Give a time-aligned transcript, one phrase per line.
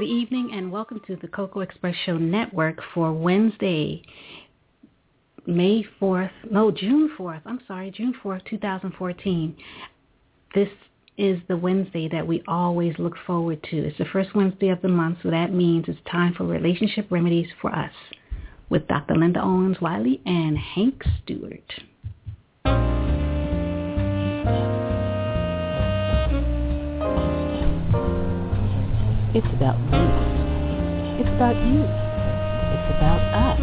[0.00, 4.00] Good evening and welcome to the Cocoa Express Show Network for Wednesday,
[5.46, 9.54] May 4th, no, June 4th, I'm sorry, June 4th, 2014.
[10.54, 10.70] This
[11.18, 13.76] is the Wednesday that we always look forward to.
[13.76, 17.48] It's the first Wednesday of the month, so that means it's time for Relationship Remedies
[17.60, 17.92] for Us
[18.70, 19.16] with Dr.
[19.16, 21.74] Linda Owens Wiley and Hank Stewart.
[29.32, 30.02] It's about me.
[31.22, 31.86] It's about you.
[31.86, 33.62] It's about us.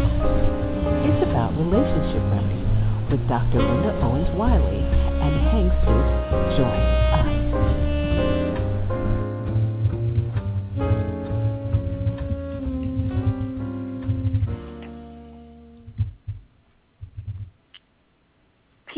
[1.04, 2.64] It's about relationship remedies
[3.10, 3.60] with Dr.
[3.60, 6.56] Linda Owens Wiley and Hank Stewart.
[6.56, 7.37] Join us.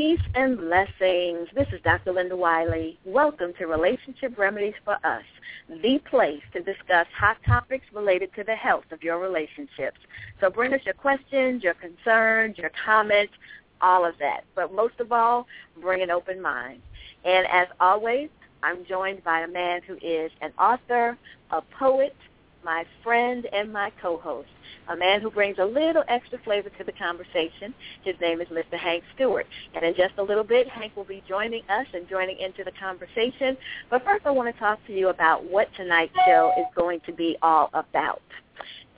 [0.00, 1.46] Peace and blessings.
[1.54, 2.14] This is Dr.
[2.14, 2.98] Linda Wiley.
[3.04, 5.24] Welcome to Relationship Remedies for Us,
[5.68, 9.98] the place to discuss hot topics related to the health of your relationships.
[10.40, 13.34] So bring us your questions, your concerns, your comments,
[13.82, 14.44] all of that.
[14.54, 15.46] But most of all,
[15.82, 16.80] bring an open mind.
[17.26, 18.30] And as always,
[18.62, 21.18] I'm joined by a man who is an author,
[21.50, 22.16] a poet,
[22.64, 24.48] my friend, and my co-host
[24.88, 27.74] a man who brings a little extra flavor to the conversation.
[28.02, 28.78] His name is Mr.
[28.78, 29.46] Hank Stewart.
[29.74, 32.72] And in just a little bit, Hank will be joining us and joining into the
[32.72, 33.56] conversation.
[33.90, 37.12] But first, I want to talk to you about what tonight's show is going to
[37.12, 38.22] be all about.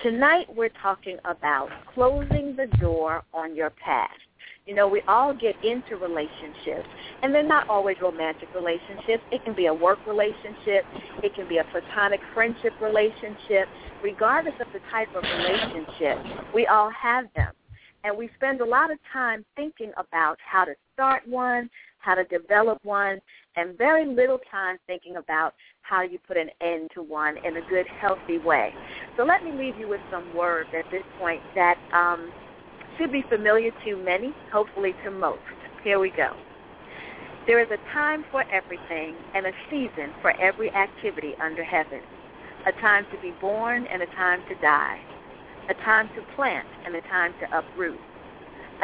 [0.02, 4.18] Tonight, we're talking about closing the door on your past.
[4.66, 6.88] You know, we all get into relationships,
[7.22, 9.24] and they're not always romantic relationships.
[9.32, 10.84] It can be a work relationship.
[11.22, 13.66] It can be a platonic friendship relationship.
[14.02, 16.18] Regardless of the type of relationship,
[16.54, 17.52] we all have them.
[18.04, 21.68] And we spend a lot of time thinking about how to start one,
[21.98, 23.20] how to develop one,
[23.56, 27.68] and very little time thinking about how you put an end to one in a
[27.68, 28.72] good, healthy way.
[29.16, 32.32] So let me leave you with some words at this point that um,
[32.98, 35.40] should be familiar to many, hopefully to most.
[35.84, 36.32] Here we go.
[37.46, 42.00] There is a time for everything and a season for every activity under heaven.
[42.66, 45.00] A time to be born and a time to die.
[45.68, 47.98] A time to plant and a time to uproot.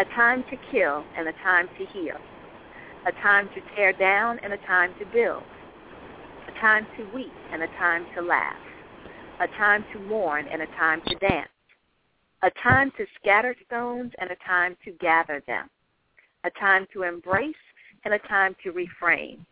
[0.00, 2.16] A time to kill and a time to heal.
[3.06, 5.44] A time to tear down and a time to build.
[6.48, 8.56] A time to weep and a time to laugh.
[9.40, 11.48] A time to mourn and a time to dance
[12.42, 15.68] a time to scatter stones and a time to gather them,
[16.44, 17.54] a time to embrace
[18.04, 19.44] and a time to refrain,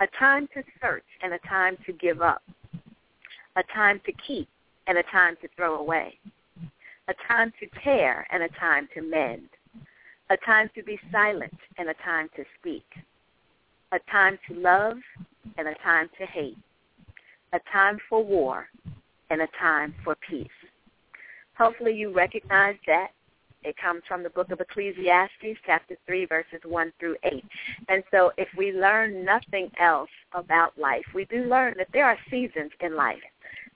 [0.00, 2.42] a time to search and a time to give up,
[3.56, 4.48] a time to keep
[4.86, 6.18] and a time to throw away,
[7.08, 9.48] a time to tear and a time to mend,
[10.30, 12.86] a time to be silent and a time to speak,
[13.92, 14.96] a time to love
[15.58, 16.56] and a time to hate,
[17.52, 18.66] a time for war
[19.30, 20.48] and a time for peace.
[21.58, 23.08] Hopefully you recognize that.
[23.64, 27.44] It comes from the book of Ecclesiastes, chapter 3, verses 1 through 8.
[27.88, 32.16] And so if we learn nothing else about life, we do learn that there are
[32.30, 33.18] seasons in life.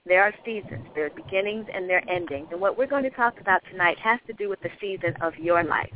[0.05, 0.85] There are seasons.
[0.95, 2.47] There are beginnings and there are endings.
[2.51, 5.35] And what we're going to talk about tonight has to do with the season of
[5.35, 5.93] your life.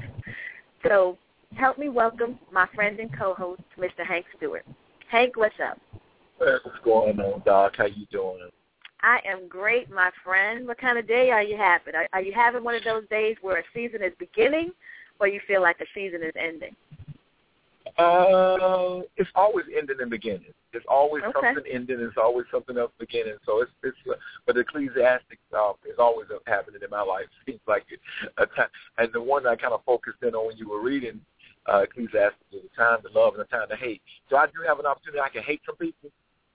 [0.85, 1.17] So
[1.55, 4.05] help me welcome my friend and co-host, Mr.
[4.05, 4.65] Hank Stewart.
[5.09, 5.79] Hank, what's up?
[6.37, 7.75] What's going on, Doc?
[7.77, 8.49] How you doing?
[9.01, 10.67] I am great, my friend.
[10.67, 11.95] What kind of day are you having?
[11.95, 14.71] Are, are you having one of those days where a season is beginning,
[15.19, 16.75] or you feel like a season is ending?
[17.97, 20.53] Uh, it's always ending and beginning.
[20.73, 21.33] It's always Okay.
[21.33, 21.99] something ending.
[21.99, 23.37] It's always something else beginning.
[23.45, 23.97] So it's it's.
[24.09, 24.15] Uh,
[24.45, 27.25] but Ecclesiastic uh, is always happening in my life.
[27.45, 27.99] Seems like it.
[28.37, 31.21] A time, and the one I kind of focused in on when you were reading
[31.67, 34.01] uh, Ecclesiastes is a time to love and a time to hate.
[34.29, 35.19] So I do have an opportunity.
[35.19, 36.09] I can hate some people.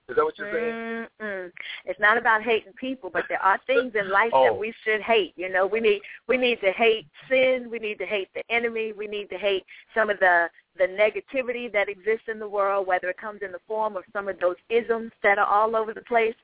[0.08, 1.06] Is that what you're saying?
[1.20, 1.50] Mm-mm.
[1.84, 4.54] It's not about hating people, but there are things in life that Oh.
[4.54, 5.32] we should hate.
[5.36, 7.70] You know, we need we need to hate sin.
[7.70, 8.92] We need to hate the enemy.
[8.92, 9.64] We need to hate
[9.94, 13.60] some of the the negativity that exists in the world, whether it comes in the
[13.68, 16.34] form of some of those isms that are all over the place.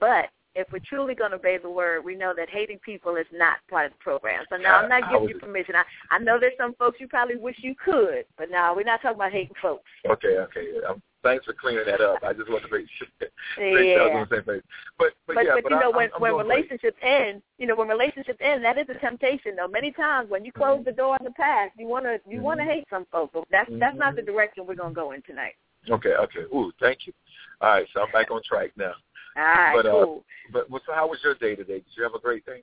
[0.00, 3.26] But if we're truly going to obey the word, we know that hating people is
[3.32, 4.44] not part of the program.
[4.48, 5.74] So now I'm not giving you permission.
[5.74, 5.82] I,
[6.14, 9.16] I know there's some folks you probably wish you could, but now we're not talking
[9.16, 9.90] about hating folks.
[10.08, 10.66] Okay, okay.
[10.88, 12.22] Um, thanks for clearing that up.
[12.22, 13.08] I just want to make sure,
[13.58, 13.94] make yeah.
[13.94, 14.62] sure I was on the same page.
[14.96, 17.66] But but, but, yeah, but, but you know when I'm, when I'm relationships end, you
[17.66, 19.66] know when relationships end, that is a temptation though.
[19.66, 20.84] Many times when you close Mm-hmm.
[20.84, 23.32] the door on the past, you wanna you wanna hate some folks.
[23.34, 24.30] But that's that's not the Mm-hmm.
[24.30, 25.54] direction we're gonna go in tonight.
[25.90, 26.40] Okay, okay.
[26.54, 27.12] Ooh, thank you.
[27.60, 28.92] All right, so I'm back on track now.
[29.36, 30.24] All right, But, uh, cool.
[30.52, 31.74] But well, so how was your day today?
[31.80, 32.62] Did you have a great day?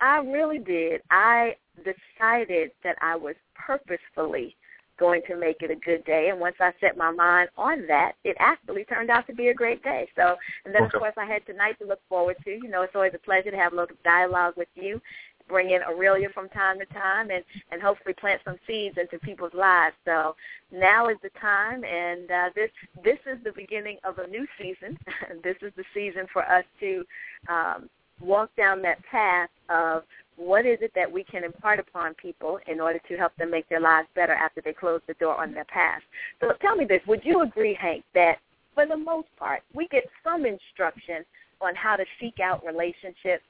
[0.00, 1.02] I really did.
[1.10, 4.56] I decided that I was purposefully
[5.00, 8.12] going to make it a good day, and once I set my mind on that,
[8.24, 10.08] it actually turned out to be a great day.
[10.16, 10.36] So,
[10.66, 10.96] and then Okay.
[10.96, 12.50] of course I had tonight to look forward to.
[12.50, 15.00] You know, it's always a pleasure to have a little dialogue with you,
[15.48, 19.54] bring in Aurelia from time to time, and and hopefully plant some seeds into people's
[19.54, 19.96] lives.
[20.04, 20.36] So
[20.70, 22.70] now is the time, and uh, this
[23.02, 24.98] this is the beginning of a new season.
[25.42, 27.04] this is the season for us to
[27.48, 30.04] um, walk down that path of
[30.36, 33.68] what is it that we can impart upon people in order to help them make
[33.68, 36.02] their lives better after they close the door on their past.
[36.40, 38.38] So tell me this, would you agree, Hank, that
[38.74, 41.24] for the most part we get some instruction
[41.60, 43.44] on how to seek out relationships,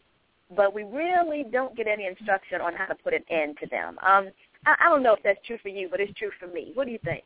[0.57, 3.97] but we really don't get any instruction on how to put an end to them?
[4.03, 4.31] Um,
[4.67, 6.73] I, I don't know if that's true for you, but it's true for me.
[6.75, 7.23] What do you think?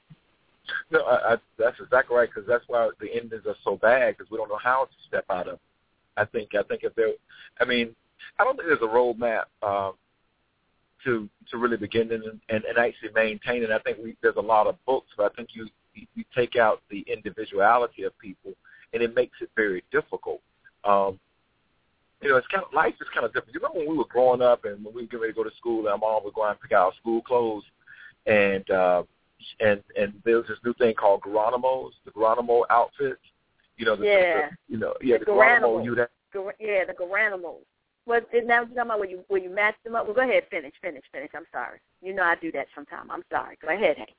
[0.90, 4.30] No, I, I, that's exactly right because that's why the endings are so bad because
[4.30, 5.58] we don't know how to step out of.
[6.16, 7.12] I think I think if there,
[7.60, 7.94] I mean,
[8.38, 9.94] I don't think there's a roadmap um,
[11.04, 13.70] to to really begin and, and and actually maintain it.
[13.70, 15.68] I think we, there's a lot of books, but I think you
[16.14, 18.52] you take out the individuality of people,
[18.92, 20.40] and it makes it very difficult.
[20.84, 21.18] Um,
[22.22, 23.54] you know, it's kind of life is kind of different.
[23.54, 25.44] You remember when we were growing up and when we were getting ready to go
[25.44, 27.64] to school, and our mom would go out and pick out school clothes,
[28.26, 29.02] and uh,
[29.60, 33.20] and and there was this new thing called Garanimals, the Garanimal outfits.
[33.76, 34.48] You know, the, Yeah.
[34.50, 35.84] the, you know, yeah, The the, Garanimal.
[35.84, 36.08] You'd have,
[36.60, 36.94] Yeah, the.
[38.06, 40.04] What did now talking about when you when you match them up?
[40.04, 41.30] Well, go ahead, finish, finish, finish.
[41.34, 41.80] I'm sorry.
[42.02, 43.08] You know I do that sometimes.
[43.10, 43.56] I'm sorry.
[43.62, 44.10] Go ahead, Hank.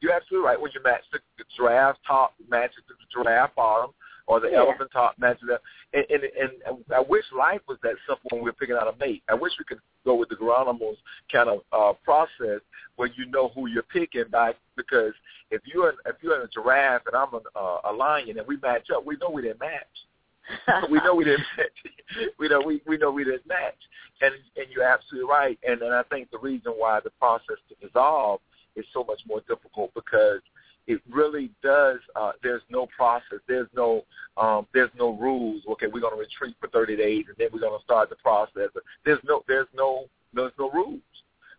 [0.00, 0.60] you're absolutely right.
[0.60, 3.92] When you match the, the giraffe top matches the giraffe bottom,
[4.26, 4.58] or the Yeah.
[4.58, 5.48] elephant top matches.
[5.92, 8.96] And, and and I wish life was that simple when we were picking out a
[8.98, 9.22] mate.
[9.28, 10.96] I wish we could go with the Garanimals
[11.30, 12.60] kind of uh, process
[12.96, 15.12] where you know who you're picking by because
[15.50, 18.56] if you're an, if you're a giraffe and I'm an, uh, a lion and we
[18.58, 20.86] match up, we know we didn't match.
[20.90, 22.30] we know we didn't match.
[22.38, 23.78] we know we we know we didn't match.
[24.20, 25.58] And and you're absolutely right.
[25.66, 28.40] And and I think the reason why the process to dissolve
[28.76, 30.40] is so much more difficult because
[30.86, 34.04] it really does uh there's no process there's no
[34.36, 37.60] um there's no rules okay we're going to retreat for 30 days and then we're
[37.60, 38.68] going to start the process
[39.04, 41.00] there's no there's no there's no rules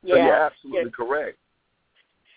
[0.04, 1.06] Yeah, so you're absolutely yeah.
[1.06, 1.38] correct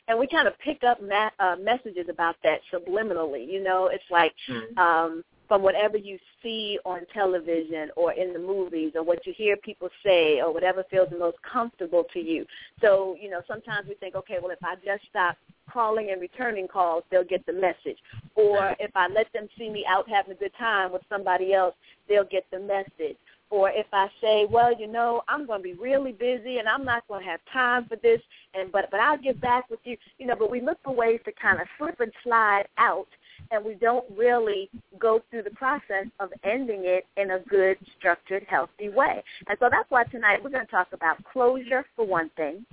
[0.08, 3.46] and we kind of pick up ma- uh, messages about that subliminally.
[3.46, 4.78] You know, it's like Mhm.
[4.78, 9.56] um, from whatever you see on television or in the movies or what you hear
[9.56, 12.44] people say or whatever feels the most comfortable to you.
[12.80, 15.36] So, you know, sometimes we think, okay, well, if I just stop
[15.72, 17.98] calling and returning calls, they'll get the message.
[18.34, 21.74] Or if I let them see me out having a good time with somebody else,
[22.08, 23.16] they'll get the message.
[23.50, 26.84] Or if I say, well, you know, I'm going to be really busy and I'm
[26.84, 28.20] not going to have time for this,
[28.52, 30.36] and but but I'll get back with you, you know.
[30.38, 33.08] But we look for ways to kind of slip and slide out,
[33.50, 34.68] and we don't really
[34.98, 39.22] go through the process of ending it in a good, structured, healthy way.
[39.48, 42.64] And so that's why tonight we're going to talk about closure for one thing.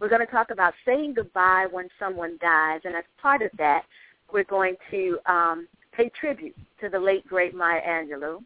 [0.00, 3.82] We're going to talk about saying goodbye when someone dies, and as part of that,
[4.32, 8.42] we're going to um, pay tribute to the late great Maya Angelou.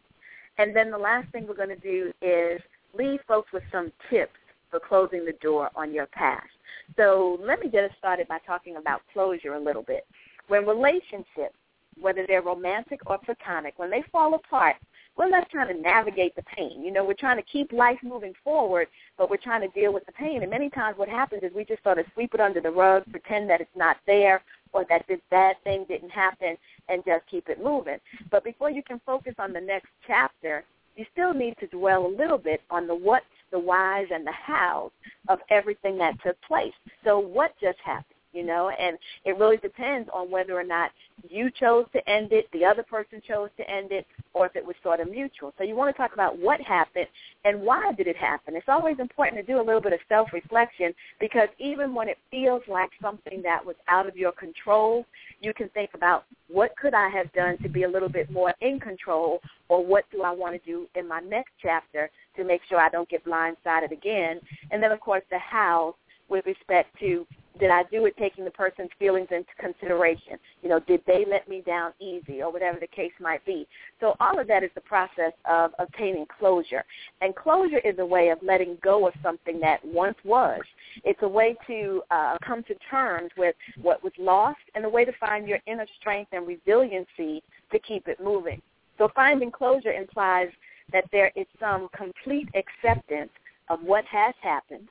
[0.57, 2.61] And then the last thing we're going to do is
[2.93, 4.37] leave folks with some tips
[4.69, 6.47] for closing the door on your past.
[6.95, 10.05] So let me get us started by talking about closure a little bit.
[10.47, 11.56] When relationships,
[11.99, 14.75] whether they're romantic or platonic, when they fall apart,
[15.17, 16.83] we're left trying to navigate the pain.
[16.83, 18.87] You know, we're trying to keep life moving forward,
[19.17, 20.43] but we're trying to deal with the pain.
[20.43, 23.03] And many times what happens is we just sort of sweep it under the rug,
[23.09, 26.55] pretend that it's not there, or that this bad thing didn't happen,
[26.87, 27.97] and just keep it moving.
[28.29, 30.63] But before you can focus on the next chapter,
[30.95, 34.31] you still need to dwell a little bit on the what's, the whys, and the
[34.31, 34.91] hows
[35.29, 36.73] of everything that took place.
[37.03, 38.16] So what just happened?
[38.33, 40.91] You know, and it really depends on whether or not
[41.29, 44.65] you chose to end it, the other person chose to end it, or if it
[44.65, 45.53] was sort of mutual.
[45.57, 47.07] So you want to talk about what happened
[47.45, 48.55] and why did it happen.
[48.55, 52.61] It's always important to do a little bit of self-reflection because even when it feels
[52.67, 55.05] like something that was out of your control,
[55.41, 58.53] you can think about what could I have done to be a little bit more
[58.61, 62.61] in control or what do I want to do in my next chapter to make
[62.69, 64.39] sure I don't get blindsided again.
[64.71, 65.95] And then, of course, the how
[66.29, 67.25] with respect to
[67.59, 70.37] did I do it taking the person's feelings into consideration.
[70.61, 73.67] You know, did they let me down easy or whatever the case might be.
[73.99, 76.83] So all of that is the process of obtaining closure.
[77.21, 80.61] And closure is a way of letting go of something that once was.
[81.03, 85.05] It's a way to uh, come to terms with what was lost and a way
[85.05, 88.61] to find your inner strength and resiliency to keep it moving.
[88.97, 90.49] So finding closure implies
[90.91, 93.31] that there is some complete acceptance
[93.69, 94.87] of what has happened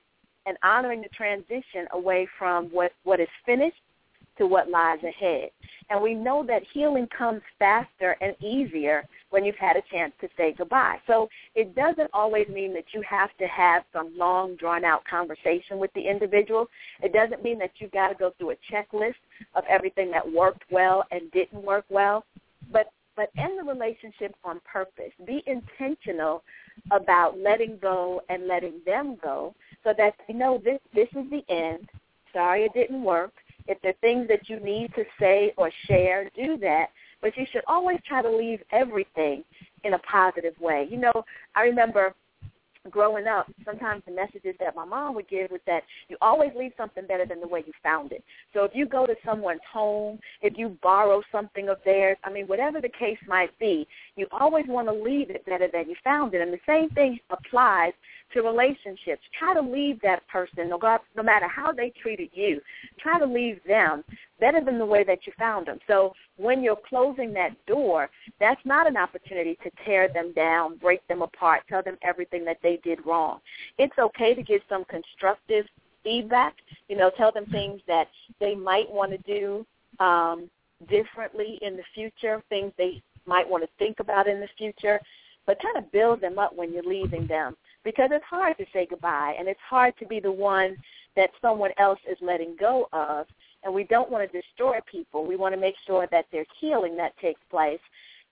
[0.47, 3.77] and honoring the transition away from what, what is finished
[4.39, 5.51] to what lies ahead.
[5.89, 10.29] And we know that healing comes faster and easier when you've had a chance to
[10.37, 10.99] say goodbye.
[11.07, 15.93] So it doesn't always mean that you have to have some long, drawn-out conversation with
[15.95, 16.67] the individual.
[17.03, 19.15] It doesn't mean that you've got to go through a checklist
[19.55, 22.25] of everything that worked well and didn't work well.
[22.73, 22.87] But
[23.17, 25.11] but end the relationship on purpose.
[25.27, 26.43] Be intentional
[26.91, 29.55] about letting go and letting them go
[29.87, 31.89] so that they know this this is the end.
[32.33, 33.33] Sorry it didn't work.
[33.69, 36.87] If there are things that you need to say or share, do that.
[37.23, 39.45] But you should always try to leave everything
[39.85, 40.87] in a positive way.
[40.91, 41.25] You know,
[41.55, 42.15] I remember
[42.91, 46.73] growing up, sometimes the messages that my mom would give was that you always leave
[46.77, 48.23] something better than the way you found it.
[48.53, 52.47] So if you go to someone's home, if you borrow something of theirs, I mean,
[52.47, 56.35] whatever the case might be, you always want to leave it better than you found
[56.35, 56.41] it.
[56.41, 57.93] And the same thing applies
[58.33, 59.23] to relationships.
[59.39, 60.79] Try to leave that person, no,
[61.23, 62.61] matter how they treated you,
[62.99, 64.05] try to leave them
[64.41, 65.79] better than the way that you found them.
[65.87, 71.07] So when you're closing that door, that's not an opportunity to tear them down, break
[71.09, 73.41] them apart, tell them everything that they did wrong.
[73.79, 75.67] It's okay to give some constructive
[76.05, 76.55] feedback,
[76.89, 79.67] you know, tell them things that they might want to do
[80.05, 80.51] um,
[80.89, 85.01] differently in the future, things they might want to think about in the future,
[85.47, 88.87] but kind of build them up when you're leaving them because it's hard to say
[88.89, 90.77] goodbye and it's hard to be the one
[91.15, 93.27] that someone else is letting go of
[93.65, 95.27] and we don't want to destroy people.
[95.27, 97.81] We want to make sure that there's healing that takes place.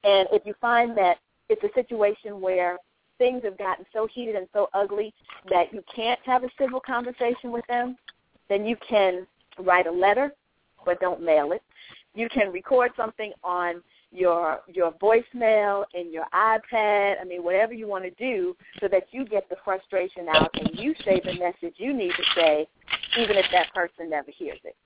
[0.04, 2.78] And if you find that it's a situation where
[3.18, 5.12] things have gotten so heated and so ugly
[5.50, 7.96] that you can't have a civil conversation with them,
[8.48, 9.26] then you can
[9.58, 10.32] write a letter,
[10.84, 11.62] but don't mail it.
[12.14, 17.20] You can record something on your your voicemail and your iPad.
[17.20, 20.70] I mean, whatever you want to do, so that you get the frustration out and
[20.74, 22.66] you say the message you need to say,
[23.18, 24.76] even if that person never hears it.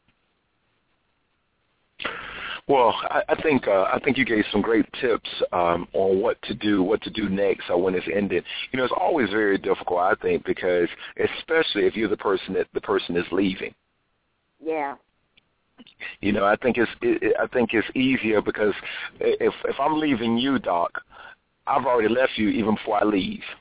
[2.68, 6.40] Well, I, I think uh, I think you gave some great tips um, on what
[6.42, 8.44] to do, what to do next, or when it's ended.
[8.72, 12.66] You know, it's always very difficult, I think, because especially if you're the person that
[12.74, 13.74] the person is leaving.
[14.62, 14.96] Yeah.
[16.20, 18.74] You know, I think it's it, I think it's easier because
[19.18, 20.92] if if I'm leaving you, Doc,
[21.66, 23.42] I've already left you even before I leave.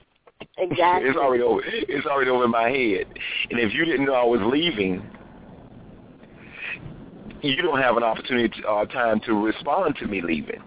[0.59, 1.09] Exactly.
[1.09, 1.61] it's already over.
[1.65, 3.05] It's already over my head.
[3.49, 5.03] And if you didn't know I was leaving,
[7.41, 10.62] you don't have an opportunity to, uh, time to respond to me leaving.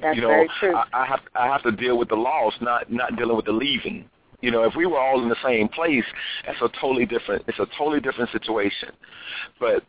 [0.00, 0.74] That's you know, very true.
[0.74, 3.52] I, I have I have to deal with the loss, not not dealing with the
[3.52, 4.08] leaving.
[4.42, 6.04] You know, if we were all in the same place,
[6.46, 7.42] that's a totally different.
[7.48, 8.90] It's a totally different situation.
[9.58, 9.82] But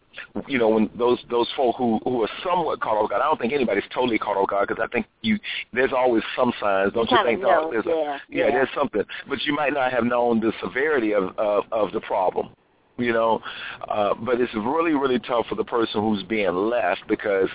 [0.48, 3.39] you know, when those those folk who who are somewhat caught off guard, I don't
[3.39, 5.38] think anybody's totally caught off guard because I think you
[5.74, 7.41] there's always some signs, don't you, you think?
[7.41, 10.53] Know, there's yeah, a, yeah, yeah, there's something, but you might not have known the
[10.63, 12.50] severity of of, of the problem
[12.97, 13.41] you know.
[13.87, 17.49] Uh, but it's really, really tough for the person who's being left because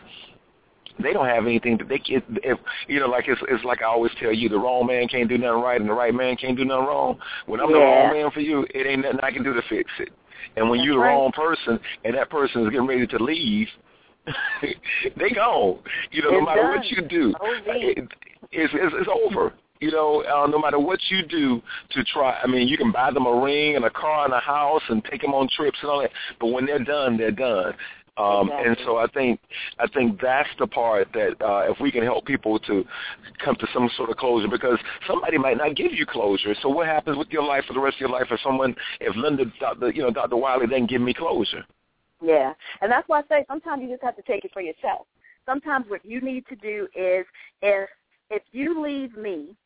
[1.02, 2.22] they don't have anything that they can.
[2.42, 2.58] If
[2.88, 5.38] you know, like it's it's like I always tell you, the wrong man can't do
[5.38, 7.18] nothing right, and the right man can't do nothing wrong.
[7.46, 7.76] When I'm yeah.
[7.76, 10.10] the wrong man for you, it ain't nothing I can do to fix it.
[10.56, 11.14] And when That's you're the right.
[11.14, 13.68] wrong person, and that person is getting ready to leave,
[15.16, 15.78] they gone.
[16.10, 16.76] You know, no matter done.
[16.76, 18.08] what you do, it,
[18.50, 19.54] it's, it's it's over.
[19.82, 21.60] You know, uh, no matter what you do
[21.90, 24.38] to try, I mean, you can buy them a ring and a car and a
[24.38, 27.74] house and take them on trips and all that, but when they're done, they're done.
[28.16, 28.68] Um, Exactly.
[28.68, 29.40] And so I think
[29.80, 32.84] I think that's the part that uh, if we can help people to
[33.44, 36.54] come to some sort of closure, because somebody might not give you closure.
[36.62, 39.16] So what happens with your life for the rest of your life if someone, if
[39.16, 40.36] Linda, Dr., you know, Dr.
[40.36, 41.64] Wiley didn't give me closure?
[42.22, 45.06] Yeah, and that's why I say sometimes you just have to take it for yourself.
[45.44, 47.26] Sometimes what you need to do is
[47.62, 47.88] if
[48.30, 49.56] if you leave me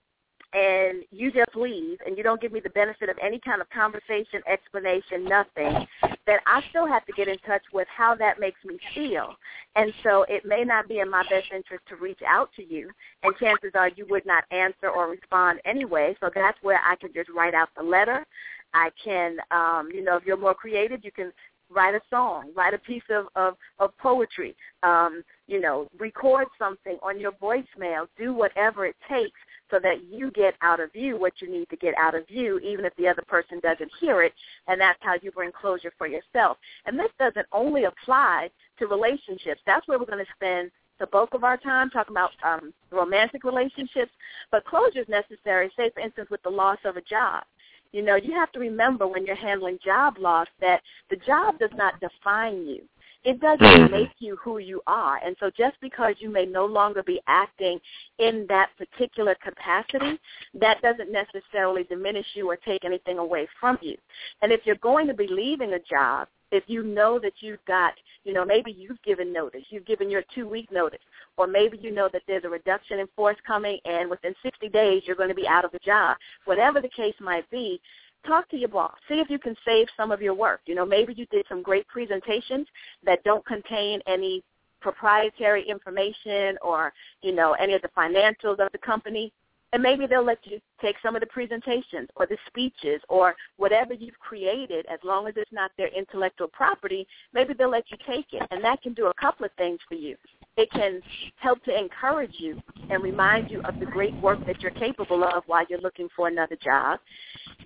[0.52, 3.68] and you just leave and you don't give me the benefit of any kind of
[3.70, 5.86] conversation, explanation, nothing,
[6.26, 9.34] then I still have to get in touch with how that makes me feel.
[9.74, 12.90] And so it may not be in my best interest to reach out to you,
[13.22, 16.16] and chances are you would not answer or respond anyway.
[16.20, 18.24] So that's where I can just write out the letter.
[18.72, 21.32] I can, um, you know, if you're more creative, you can
[21.70, 26.96] write a song, write a piece of, of, of poetry, um, you know, record something
[27.02, 29.38] on your voicemail, do whatever it takes
[29.70, 32.58] so that you get out of you what you need to get out of you,
[32.60, 34.32] even if the other person doesn't hear it.
[34.68, 36.58] And that's how you bring closure for yourself.
[36.86, 39.60] And this doesn't only apply to relationships.
[39.66, 43.44] That's where we're going to spend the bulk of our time talking about um, romantic
[43.44, 44.12] relationships.
[44.50, 47.44] But closure is necessary, say, for instance, with the loss of a job.
[47.92, 51.70] You know, you have to remember when you're handling job loss that the job does
[51.74, 52.82] not define you.
[53.26, 53.92] It doesn't mm-hmm.
[53.92, 55.18] make you who you are.
[55.18, 57.80] And so just because you may no longer be acting
[58.20, 60.20] in that particular capacity,
[60.54, 63.96] that doesn't necessarily diminish you or take anything away from you.
[64.42, 67.94] And if you're going to be leaving a job, if you know that you've got,
[68.22, 71.00] you know, maybe you've given notice, you've given your two-week notice,
[71.36, 75.02] or maybe you know that there's a reduction in force coming and within 60 days
[75.04, 76.16] you're going to be out of a job.
[76.44, 77.80] Whatever the case might be,
[78.26, 78.94] talk to your boss.
[79.08, 80.60] See if you can save some of your work.
[80.66, 82.66] You know, maybe you did some great presentations
[83.04, 84.42] that don't contain any
[84.80, 86.92] proprietary information or,
[87.22, 89.32] you know, any of the financials of the company.
[89.72, 93.94] And maybe they'll let you take some of the presentations or the speeches or whatever
[93.94, 98.26] you've created, as long as it's not their intellectual property, maybe they'll let you take
[98.32, 98.46] it.
[98.50, 100.16] And that can do a couple of things for you.
[100.56, 101.02] It can
[101.36, 105.42] help to encourage you and remind you of the great work that you're capable of
[105.46, 106.98] while you're looking for another job.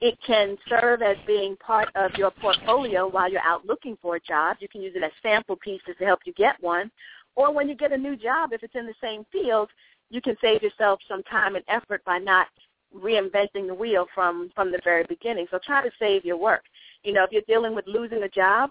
[0.00, 4.20] It can serve as being part of your portfolio while you're out looking for a
[4.20, 4.56] job.
[4.60, 6.90] You can use it as sample pieces to help you get one.
[7.36, 9.68] Or when you get a new job, if it's in the same field,
[10.10, 12.48] you can save yourself some time and effort by not
[12.94, 15.46] reinventing the wheel from from the very beginning.
[15.52, 16.64] So try to save your work.
[17.04, 18.70] You know, if you're dealing with losing a job,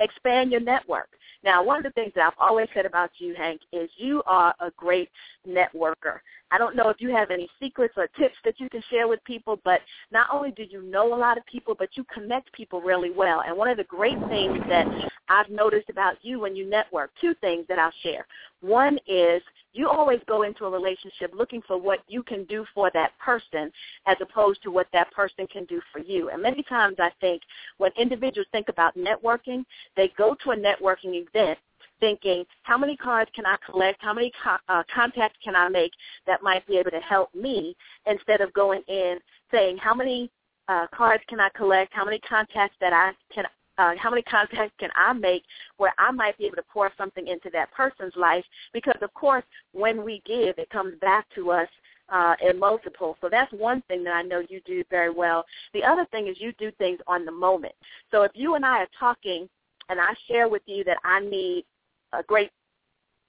[0.00, 1.08] expand your network.
[1.42, 4.54] Now, one of the things that I've always said about you, Hank, is you are
[4.60, 5.10] a great
[5.48, 6.20] networker.
[6.50, 9.22] I don't know if you have any secrets or tips that you can share with
[9.24, 9.80] people, but
[10.10, 13.42] not only do you know a lot of people, but you connect people really well.
[13.46, 14.86] And one of the great things that
[15.28, 18.26] I've noticed about you when you network, two things that I'll share.
[18.60, 19.42] One is
[19.72, 23.70] you always go into a relationship looking for what you can do for that person
[24.06, 26.30] as opposed to what that person can do for you.
[26.30, 27.42] And many times I think
[27.78, 29.64] when individuals think about networking,
[29.96, 31.58] they go to a networking event
[32.00, 34.02] thinking, how many cards can I collect?
[34.02, 35.92] How many co- uh, contacts can I make
[36.26, 37.76] that might be able to help me
[38.06, 39.18] instead of going in
[39.50, 40.30] saying, how many
[40.68, 41.92] uh, cards can I collect?
[41.92, 43.44] How many contacts that I can
[43.78, 45.42] uh, how many contacts can I make
[45.78, 48.44] where I might be able to pour something into that person's life?
[48.74, 51.68] Because of course, when we give, it comes back to us
[52.10, 53.16] uh, in multiple.
[53.22, 55.46] So that's one thing that I know you do very well.
[55.72, 57.74] The other thing is you do things on the moment.
[58.10, 59.48] So if you and I are talking
[59.88, 61.64] and I share with you that I need
[62.12, 62.50] a great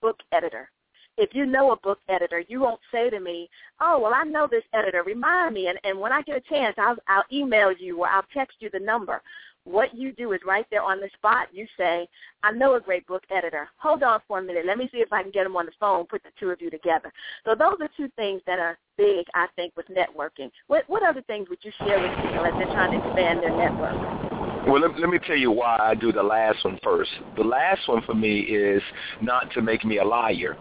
[0.01, 0.69] book editor,
[1.17, 4.47] if you know a book editor, you won't say to me, "Oh, well, I know
[4.47, 5.03] this editor.
[5.03, 8.25] Remind me." And and when I get a chance, I'll I'll email you or I'll
[8.33, 9.21] text you the number.
[9.63, 11.49] What you do is right there on the spot.
[11.53, 12.07] You say,
[12.41, 13.69] I know a great book editor.
[13.77, 14.65] Hold on for a minute.
[14.65, 16.59] Let me see if I can get him on the phone, put the two of
[16.61, 17.13] you together.
[17.45, 20.49] So those are two things that are big, I think, with networking.
[20.65, 23.55] What, what other things would you share with people as they're trying to expand their
[23.55, 24.30] network?
[24.67, 27.09] Well, let, let me tell you why I do the last one first.
[27.35, 28.81] The last one for me is
[29.21, 30.57] not to make me a liar.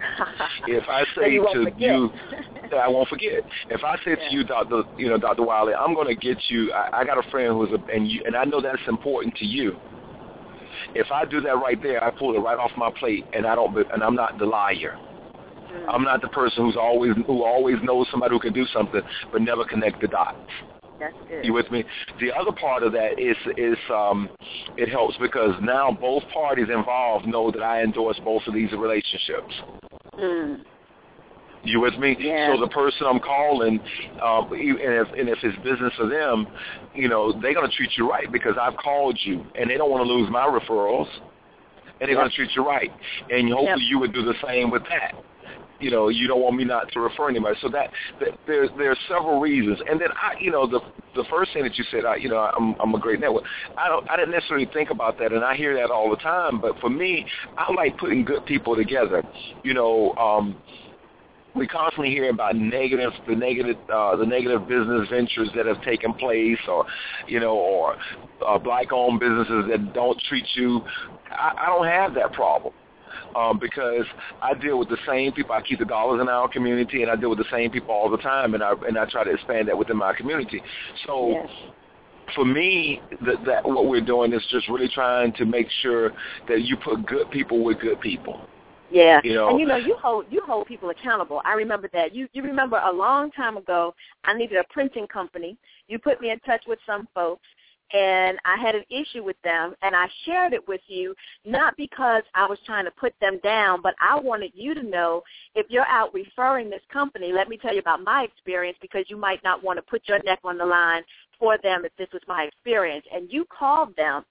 [0.66, 2.10] if I say you to you,
[2.76, 3.42] I won't forget.
[3.70, 4.28] If I say Yeah.
[4.28, 6.72] to you, Doctor, you know, Doctor Wiley, I'm going to get you.
[6.72, 9.46] I, I got a friend who's a, and you, and I know that's important to
[9.46, 9.76] you.
[10.94, 13.54] If I do that right there, I pull it right off my plate, and I
[13.54, 14.96] don't, and I'm not the liar.
[15.72, 15.86] Mm.
[15.88, 19.00] I'm not the person who's always who always knows somebody who can do something
[19.32, 20.38] but never connect the dots.
[21.04, 21.44] That's good.
[21.44, 21.84] You with me?
[22.20, 24.30] The other part of that is is um,
[24.76, 29.54] it helps because now both parties involved know that I endorse both of these relationships.
[30.18, 30.64] Mm.
[31.62, 32.16] You with me?
[32.18, 32.54] Yeah.
[32.54, 33.80] So the person I'm calling,
[34.22, 36.46] um, and if and if it's business for them,
[36.94, 40.06] you know they're gonna treat you right because I've called you, and they don't want
[40.06, 41.08] to lose my referrals,
[42.00, 42.18] and they're Yep.
[42.18, 42.92] gonna treat you right,
[43.30, 43.90] and hopefully Yep.
[43.90, 45.14] you would do the same with that.
[45.84, 47.56] You know, you don't want me not to refer anybody.
[47.60, 50.80] So that, that there's there's several reasons, and then I, you know, the
[51.14, 53.44] the first thing that you said, I, you know, I'm I'm a great network.
[53.76, 56.58] I don't I didn't necessarily think about that, and I hear that all the time.
[56.58, 57.26] But for me,
[57.58, 59.22] I like putting good people together.
[59.62, 60.14] You know.
[60.14, 60.56] um
[61.56, 66.12] we constantly hear about negative, the negative, uh, the negative business ventures that have taken
[66.12, 66.84] place, or
[67.28, 67.96] you know, or
[68.44, 70.80] uh, black-owned businesses that don't treat you.
[71.30, 72.74] I, I don't have that problem
[73.36, 74.04] um, because
[74.42, 75.54] I deal with the same people.
[75.54, 78.10] I keep the dollars in our community, and I deal with the same people all
[78.10, 80.62] the time, and I and I try to expand that within my community.
[81.06, 81.48] So Yes.
[82.34, 86.10] for me, that, that what we're doing is just really trying to make sure
[86.48, 88.40] that you put good people with good people.
[88.90, 91.42] Yeah, You know- and you know you hold you hold people accountable.
[91.44, 92.14] I remember that.
[92.14, 93.94] You you remember a long time ago,
[94.24, 95.56] I needed a printing company.
[95.88, 97.46] You put me in touch with some folks,
[97.94, 101.14] and I had an issue with them and I shared it with you
[101.46, 105.22] not because I was trying to put them down, but I wanted you to know
[105.54, 109.16] if you're out referring this company, let me tell you about my experience because you
[109.16, 111.02] might not want to put your neck on the line
[111.38, 113.06] for them if this was my experience.
[113.14, 114.24] And you called them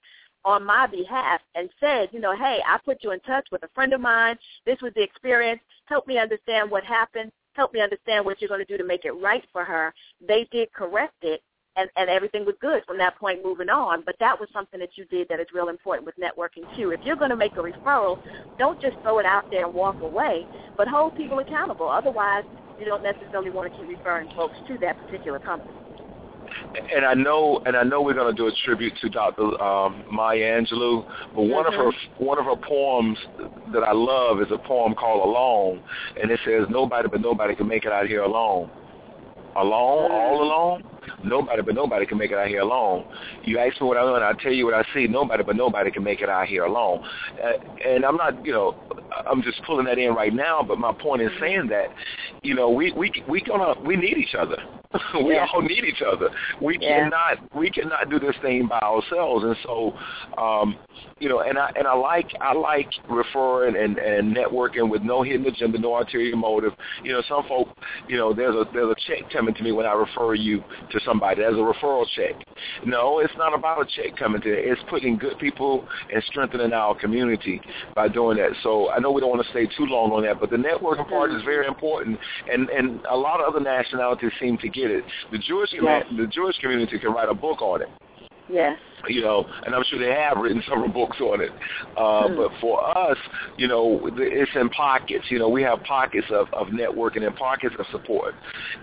[0.44, 3.68] on my behalf and said, you know, hey, I put you in touch with a
[3.74, 4.36] friend of mine.
[4.66, 5.60] This was the experience.
[5.86, 7.32] Help me understand what happened.
[7.54, 9.94] Help me understand what you're going to do to make it right for her.
[10.26, 11.40] They did correct it
[11.76, 14.02] and, and everything was good from that point moving on.
[14.04, 16.90] But that was something that you did that is real important with networking too.
[16.90, 18.18] If you're going to make a referral,
[18.58, 21.88] don't just throw it out there and walk away, but hold people accountable.
[21.88, 22.44] Otherwise,
[22.78, 25.72] you don't necessarily want to keep referring folks to that particular company.
[26.94, 29.60] And I know, and I know we're going to do a tribute to Dr.
[29.62, 31.66] Um, Maya Angelou, but one mm-hmm.
[31.66, 32.24] of her mm-hmm.
[32.24, 33.18] one of her poems
[33.72, 35.82] that I love is a poem called "Alone,"
[36.20, 38.70] and it says, "Nobody but nobody can make it out here alone."
[39.56, 40.82] Alone, all alone,
[41.22, 43.04] nobody but nobody can make it out here alone.
[43.44, 45.06] You ask me what I know, and I tell you what I see.
[45.06, 47.04] Nobody but nobody can make it out here alone.
[47.42, 47.52] Uh,
[47.86, 48.76] and I'm not, you know,
[49.30, 50.64] I'm just pulling that in right now.
[50.66, 51.86] But my point is saying that,
[52.42, 54.56] you know, we we we gonna we need each other.
[55.24, 55.46] we yeah.
[55.52, 56.30] all need each other.
[56.60, 57.10] We yeah.
[57.10, 59.44] cannot we cannot do this thing by ourselves.
[59.44, 59.92] And so,
[60.36, 60.76] um,
[61.24, 65.22] you know, and I and I like I like referring and and networking with no
[65.22, 66.74] hidden agenda, no ulterior motive.
[67.02, 67.68] You know, some folk,
[68.08, 71.00] you know, there's a there's a check coming to me when I refer you to
[71.02, 71.40] somebody.
[71.40, 72.34] There's a referral check.
[72.84, 74.52] No, it's not about a check coming to.
[74.52, 74.68] It.
[74.68, 77.58] It's putting good people and strengthening our community
[77.94, 78.50] by doing that.
[78.62, 81.08] So I know we don't want to stay too long on that, but the networking
[81.08, 82.18] part is very important,
[82.52, 85.04] and and a lot of other nationalities seem to get it.
[85.32, 86.04] The Jewish yes.
[86.18, 87.88] the Jewish community can write a book on it.
[88.48, 88.78] Yes.
[89.08, 91.50] You know, and I'm sure they have written several books on it.
[91.96, 92.36] Uh, hmm.
[92.36, 93.16] But for us,
[93.56, 95.24] you know, it's in pockets.
[95.30, 98.34] You know, we have pockets of, of networking and pockets of support.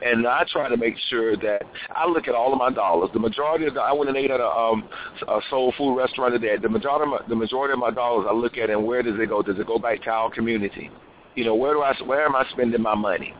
[0.03, 1.63] And I try to make sure that
[1.95, 3.09] I look at all of my dollars.
[3.13, 4.87] The majority of the, I went and ate at a, um,
[5.27, 6.57] a soul food restaurant today.
[6.61, 9.19] The majority, of my, the majority of my dollars I look at and where does
[9.19, 9.41] it go?
[9.41, 10.89] Does it go back to our community?
[11.35, 13.33] You know, where do I, where am I spending my money?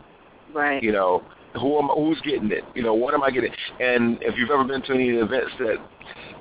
[0.52, 0.82] Right.
[0.82, 1.22] You know,
[1.54, 2.64] who am who's getting it?
[2.74, 3.52] You know, what am I getting?
[3.80, 5.76] And if you've ever been to any events that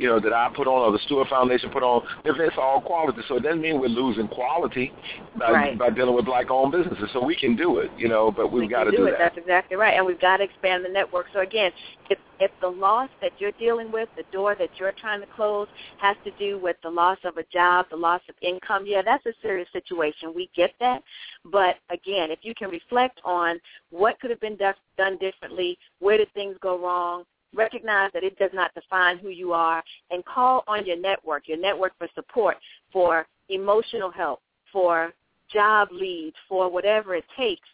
[0.01, 3.21] you know, that I put on or the Stewart Foundation put on, it's all quality.
[3.27, 4.91] So it doesn't mean we're losing quality
[5.37, 5.77] by, right.
[5.77, 7.07] by dealing with black-owned businesses.
[7.13, 9.11] So we can do it, you know, but we've we got to do, do it.
[9.11, 9.19] that.
[9.19, 9.95] That's exactly right.
[9.95, 11.27] And we've got to expand the network.
[11.33, 11.71] So again,
[12.09, 15.67] if if the loss that you're dealing with, the door that you're trying to close,
[15.99, 19.23] has to do with the loss of a job, the loss of income, yeah, that's
[19.27, 20.33] a serious situation.
[20.33, 21.03] We get that.
[21.45, 23.59] But again, if you can reflect on
[23.91, 28.51] what could have been done differently, where did things go wrong, recognize that it does
[28.53, 32.57] not define who you are, and call on your network, your network for support,
[32.91, 35.13] for emotional help, for
[35.51, 37.67] job leads, for whatever it takes,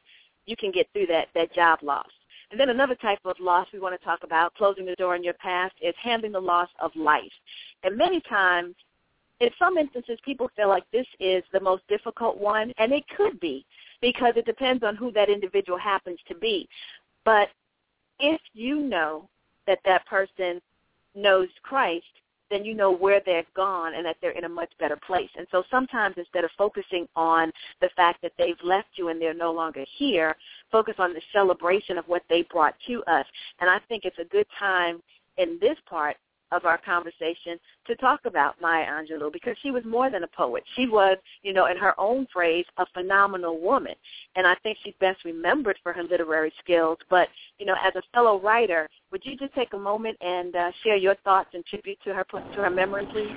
[0.45, 2.07] you can get through that, that job loss.
[2.49, 5.23] And then another type of loss we want to talk about, closing the door in
[5.23, 7.23] your past, is handling the loss of life.
[7.83, 8.73] And many times,
[9.39, 13.39] in some instances, people feel like this is the most difficult one, and it could
[13.39, 13.65] be
[14.01, 16.67] because it depends on who that individual happens to be.
[17.25, 17.49] But
[18.19, 19.29] if you know
[19.67, 20.62] that that person
[21.15, 22.06] knows Christ,
[22.49, 25.30] then you know where they've gone and that they're in a much better place.
[25.38, 27.51] And so sometimes instead of focusing on
[27.82, 30.36] the fact that they've left you and they're no longer here,
[30.71, 33.25] focus on the celebration of what they brought to us.
[33.60, 35.01] And I think it's a good time
[35.38, 36.15] in this part
[36.51, 40.63] of our conversation to talk about Maya Angelou because she was more than a poet.
[40.75, 43.93] She was, you know, in her own phrase, a phenomenal woman.
[44.36, 46.97] And I think she's best remembered for her literary skills.
[47.10, 47.27] But,
[47.60, 50.97] you know, as a fellow writer, would you just take a moment and uh, share
[50.97, 53.36] your thoughts and tribute to her to her memory, please?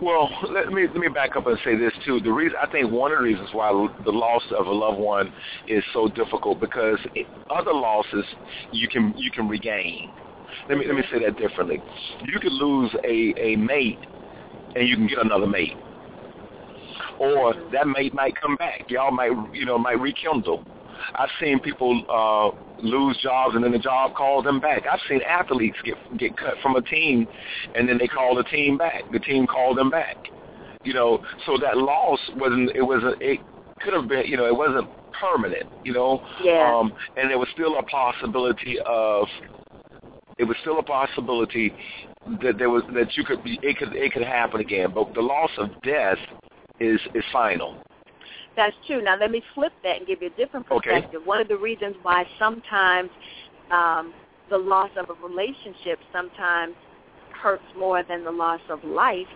[0.00, 2.20] Well, let me let me back up and say this too.
[2.20, 3.72] The reason I think one of the reasons why
[4.04, 5.32] the loss of a loved one
[5.66, 6.98] is so difficult because
[7.50, 8.24] other losses
[8.70, 10.12] you can you can regain
[10.68, 11.82] let me let me say that differently.
[12.24, 13.98] You could lose a a mate,
[14.74, 15.76] and you can get another mate,
[17.18, 18.84] or that mate might come back.
[18.88, 20.64] Y'all might you know might rekindle.
[21.14, 24.82] I've seen people uh, lose jobs and then the job calls them back.
[24.90, 27.26] I've seen athletes get get cut from a team,
[27.74, 29.02] and then they call the team back.
[29.12, 30.16] The team called them back.
[30.84, 32.70] You know, so that loss wasn't.
[32.74, 33.12] It was a.
[33.20, 33.40] It
[33.80, 34.26] could have been.
[34.26, 35.68] You know, it wasn't permanent.
[35.84, 36.22] You know.
[36.42, 36.78] Yeah.
[36.78, 39.26] Um, and there was still a possibility of
[40.38, 41.72] it was still a possibility
[42.42, 44.92] that there was that you could be it could it could happen again.
[44.94, 46.18] But the loss of death
[46.80, 47.82] is is final.
[48.56, 49.02] That's true.
[49.02, 51.20] Now let me flip that and give you a different perspective.
[51.20, 51.24] Okay.
[51.24, 53.10] One of the reasons why sometimes
[53.70, 54.12] um,
[54.50, 56.74] the loss of a relationship sometimes
[57.40, 59.26] hurts more than the loss of life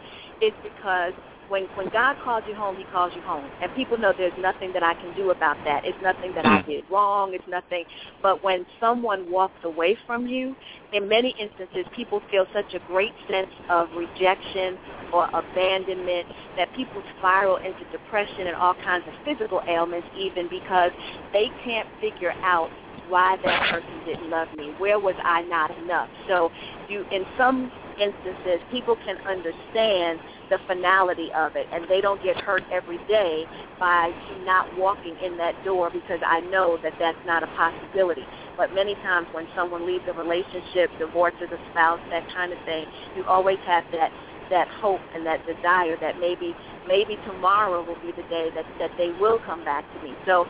[0.41, 1.13] is because
[1.53, 4.73] when when God calls you home, He calls you home, and people know there's nothing
[4.73, 5.85] that I can do about that.
[5.85, 6.67] It's nothing that I mm.
[6.67, 7.35] did wrong.
[7.35, 7.85] It's nothing.
[8.23, 10.57] But when someone walks away from you,
[10.95, 14.79] in many instances, people feel such a great sense of rejection
[15.13, 20.91] or abandonment that people spiral into depression and all kinds of physical ailments, even because
[21.35, 22.71] they can't figure out
[23.09, 24.73] why that person didn't love me.
[24.79, 26.09] Where was I not enough?
[26.29, 26.51] So
[26.89, 30.19] you, in some instances, people can understand
[30.53, 33.47] the finality of it, and they don't get hurt every day
[33.81, 34.13] by
[34.45, 38.21] not walking in that door because I know that that's not a possibility.
[38.59, 42.85] But many times when someone leaves a relationship, divorces a spouse, that kind of thing,
[43.17, 44.13] you always have that
[44.51, 46.55] that hope and that desire that maybe
[46.87, 50.13] maybe tomorrow will be the day that that they will come back to me.
[50.27, 50.45] So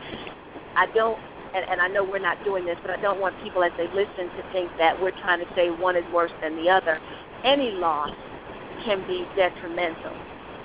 [0.75, 1.17] I don't
[1.55, 3.87] and, and I know we're not doing this, but I don't want people as they
[3.95, 6.99] listen to think that we're trying to say one is worse than the other.
[7.45, 8.11] Any loss
[8.85, 10.13] can be detrimental,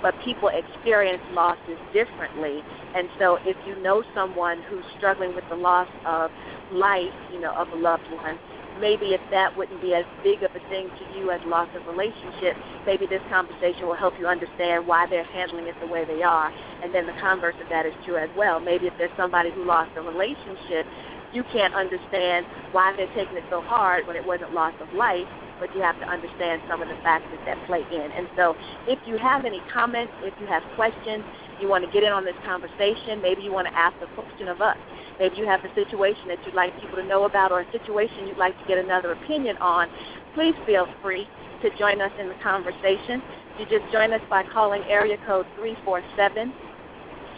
[0.01, 2.61] but people experience losses differently.
[2.95, 6.31] And so if you know someone who's struggling with the loss of
[6.71, 8.39] life, you know, of a loved one,
[8.79, 11.85] maybe if that wouldn't be as big of a thing to you as loss of
[11.85, 12.55] relationship,
[12.85, 16.51] maybe this conversation will help you understand why they're handling it the way they are.
[16.83, 18.59] And then the converse of that is true as well.
[18.59, 20.85] Maybe if there's somebody who lost a relationship,
[21.33, 25.27] you can't understand why they're taking it so hard when it wasn't loss of life,
[25.59, 28.11] but you have to understand some of the factors that play in.
[28.11, 28.55] And so
[28.87, 31.23] if you have any comments, if you have questions,
[31.59, 34.47] you want to get in on this conversation, maybe you want to ask a question
[34.47, 34.77] of us.
[35.19, 38.27] Maybe you have a situation that you'd like people to know about or a situation
[38.27, 39.89] you'd like to get another opinion on,
[40.33, 41.27] please feel free
[41.61, 43.21] to join us in the conversation.
[43.59, 46.53] You just join us by calling area code 347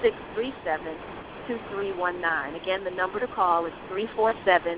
[0.04, 0.98] 637
[1.48, 2.62] 2319.
[2.62, 4.78] Again, the number to call is 347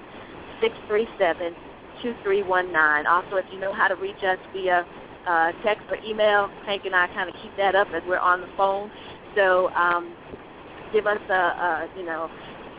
[0.62, 1.73] 637
[2.04, 3.08] 2319.
[3.08, 4.86] Also, if you know how to reach us via
[5.28, 8.42] uh, text or email, Hank and I kind of keep that up as we're on
[8.42, 8.92] the phone.
[9.36, 10.14] So um,
[10.92, 12.30] give us a, a you know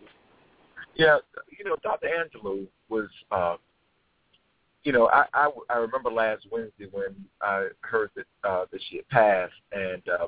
[0.95, 1.19] Yeah,
[1.57, 2.09] you know, Dr.
[2.09, 3.57] Angelou was, uh,
[4.85, 8.97] you know, I, I I remember last Wednesday when I heard that uh, that she
[8.97, 10.27] had passed, and uh,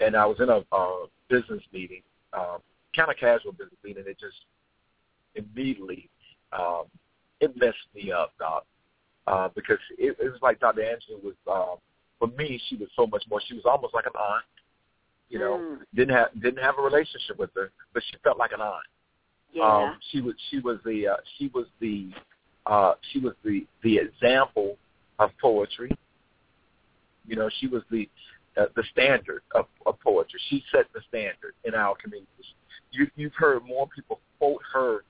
[0.00, 2.58] and I was in a uh, business meeting, um,
[2.94, 4.02] kind of casual business meeting.
[4.02, 4.36] And it just
[5.34, 6.08] immediately
[6.52, 6.84] um,
[7.40, 8.64] it messed me up, Doc,
[9.26, 10.82] uh, because it, it was like Dr.
[10.82, 11.34] Angelou was.
[11.50, 11.76] Uh,
[12.18, 13.40] for me, she was so much more.
[13.46, 14.44] She was almost like an aunt.
[15.28, 15.78] You know, mm.
[15.94, 18.86] didn't have didn't have a relationship with her, but she felt like an aunt.
[19.52, 19.64] Yeah.
[19.64, 22.10] Um, she was she was the uh, she was the
[22.66, 24.76] uh, she was the the example
[25.18, 25.96] of poetry.
[27.26, 28.08] You know, she was the
[28.56, 30.38] uh, the standard of, of poetry.
[30.48, 32.28] She set the standard in our communities.
[32.94, 35.04] You, you've heard more people quote her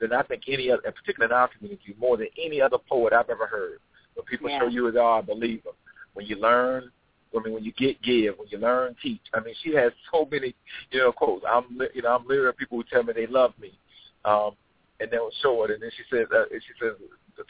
[0.00, 3.30] than I think any other, particularly in our community, more than any other poet I've
[3.30, 3.80] ever heard.
[4.14, 4.60] When people yeah.
[4.60, 5.74] show you as oh, I believe them.
[6.14, 6.90] When you learn,
[7.36, 9.20] I mean, when you get give, when you learn, teach.
[9.34, 10.54] I mean, she has so many,
[10.90, 11.44] you know, quotes.
[11.48, 13.78] I'm, you know, I'm literally people who tell me they love me,
[14.24, 14.52] um,
[15.00, 15.70] and they'll show it.
[15.70, 16.92] And then she says, uh, she says,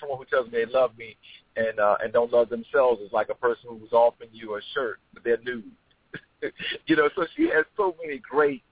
[0.00, 1.16] someone who tells me they love me
[1.56, 4.98] and uh, and don't love themselves is like a person who's offering you a shirt,
[5.14, 5.64] but they're nude.
[6.86, 8.62] you know, so she has so many great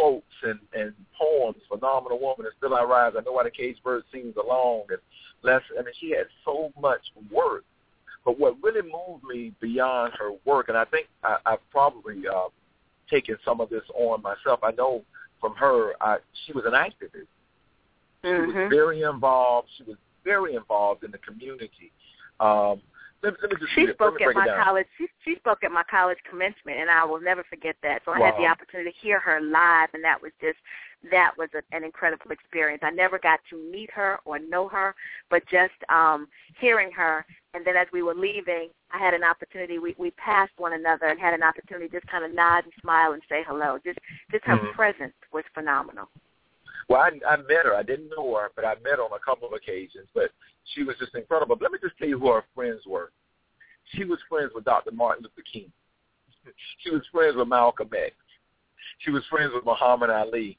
[0.00, 1.56] quotes and and poems.
[1.68, 3.12] Phenomenal woman, and still I rise.
[3.16, 4.98] I know why the cage bird sings along, and
[5.42, 5.62] less.
[5.78, 7.64] I mean, she has so much work
[8.24, 12.48] but what really moved me beyond her work, and I think I, I've probably uh,
[13.08, 14.60] taken some of this on myself.
[14.62, 15.02] I know
[15.40, 17.26] from her, I, she was an activist.
[18.22, 18.28] Mm-hmm.
[18.28, 18.70] She was Mm-hmm.
[18.70, 19.68] very involved.
[19.78, 21.90] She was very involved in the community.
[22.40, 22.82] Um,
[23.22, 24.86] let, let me just she spoke at my college.
[24.96, 28.02] She, she spoke at my college commencement, and I will never forget that.
[28.04, 30.58] So I had the opportunity to hear her live, and that was just
[31.10, 32.82] that was a, an incredible experience.
[32.84, 34.94] I never got to meet her or know her,
[35.28, 36.28] but just um
[36.60, 37.24] hearing her.
[37.52, 39.78] And then as we were leaving, I had an opportunity.
[39.78, 42.72] We we passed one another and had an opportunity to just kind of nod and
[42.80, 43.78] smile and say hello.
[43.84, 43.98] Just
[44.30, 44.72] just her Mhm.
[44.72, 46.08] presence was phenomenal.
[46.90, 47.76] Well, I, I met her.
[47.76, 50.08] I didn't know her, but I met her on a couple of occasions.
[50.12, 50.32] But
[50.74, 51.54] she was just incredible.
[51.54, 53.12] But let me just tell you who her friends were.
[53.94, 54.90] She was friends with Dr.
[54.90, 55.70] Martin Luther King.
[56.82, 58.14] She was friends with Malcolm X.
[58.98, 60.58] She was friends with Muhammad Ali.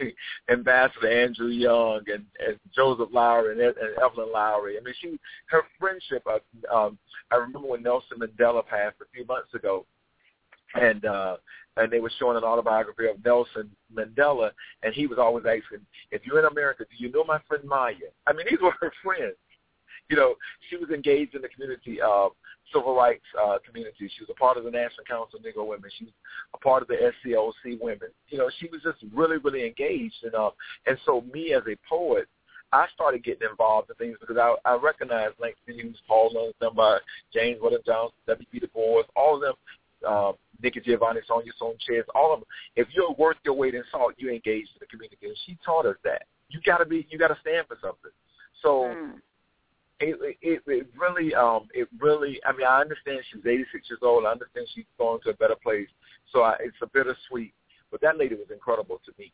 [0.50, 4.76] Ambassador Andrew Young and, and Joseph Lowery and, and Evelyn Lowery.
[4.76, 6.24] I mean, she her friendship.
[6.26, 6.40] Uh,
[6.74, 6.98] um,
[7.30, 9.86] I remember when Nelson Mandela passed a few months ago,
[10.74, 11.36] and uh,
[11.76, 14.50] and they were showing an autobiography of Nelson Mandela,
[14.82, 17.94] and he was always asking, "If you're in America, do you know my friend Maya?"
[18.26, 19.36] I mean, these were her friends.
[20.10, 20.36] You know,
[20.70, 22.00] she was engaged in the community.
[22.00, 22.28] Uh,
[22.72, 24.10] civil rights uh, community.
[24.14, 25.90] She was a part of the National Council of Negro Women.
[25.98, 26.14] She was
[26.54, 28.08] a part of the SCLC Women.
[28.28, 30.16] You know, she was just really, really engaged.
[30.22, 30.50] And, uh,
[30.86, 32.28] and so me as a poet,
[32.72, 37.00] I started getting involved in things because I, I recognized Langston Hughes, Paul London,
[37.32, 38.60] James Weldon Johnson, W.B.
[38.60, 39.54] Du Bois, all of them,
[40.06, 40.32] uh,
[40.62, 42.46] Nikki Giovanni, Sonia Sanchez, all of them.
[42.76, 45.26] If you're worth your weight in salt, you engage in the community.
[45.26, 46.24] And she taught us that.
[46.48, 48.12] You gotta be, you gotta stand for something.
[48.62, 49.20] So mm
[50.00, 54.24] it, it it really um it really I mean I understand she's 86 years old
[54.26, 55.88] I understand she's going to a better place
[56.32, 57.52] so I, it's a bittersweet
[57.90, 59.32] but that lady was incredible to me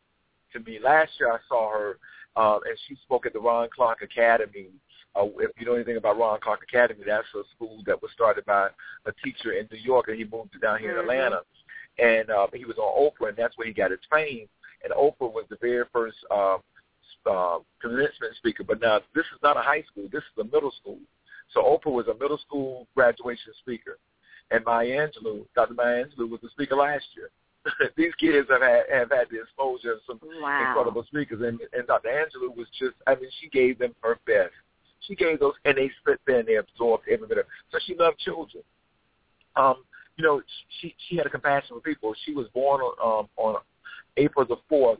[0.53, 1.99] to me last year I saw her
[2.35, 4.69] um and she spoke at the Ron Clark Academy
[5.15, 8.45] uh, if you know anything about Ron Clark Academy that's a school that was started
[8.45, 8.67] by
[9.05, 11.09] a teacher in New York and he moved down here mm-hmm.
[11.09, 11.41] in Atlanta
[11.97, 14.47] and uh, he was on Oprah and that's where he got his fame
[14.83, 16.57] and Oprah was the very first uh,
[17.29, 20.07] uh, commencement speaker, but now this is not a high school.
[20.11, 20.99] This is a middle school.
[21.53, 23.97] So Oprah was a middle school graduation speaker,
[24.51, 25.73] and Maya Angelou, Dr.
[25.73, 27.29] Maya Angelou, was the speaker last year.
[27.97, 30.67] These kids have had have had the exposure of some wow.
[30.67, 32.09] incredible speakers, and and Dr.
[32.09, 34.53] Angelou was just, I mean, she gave them her best.
[35.01, 37.45] She gave those, and they spit there and they absorbed every bit of.
[37.71, 38.63] So she loved children.
[39.55, 39.83] Um,
[40.17, 40.41] you know,
[40.81, 42.13] she she had a compassion for people.
[42.25, 43.61] She was born on um, on
[44.17, 44.99] April the fourth,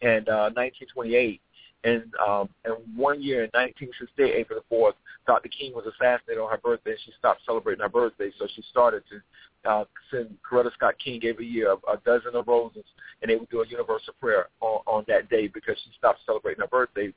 [0.00, 1.40] in uh, 1928
[1.84, 4.94] and um, and one year in 1968, April the 4th,
[5.26, 5.48] Dr.
[5.48, 8.30] King was assassinated on her birthday, and she stopped celebrating her birthday.
[8.38, 12.46] So she started to uh, send Coretta Scott King every year a, a dozen of
[12.46, 12.84] roses,
[13.20, 16.60] and they would do a universal prayer on, on that day because she stopped celebrating
[16.60, 17.12] her birthday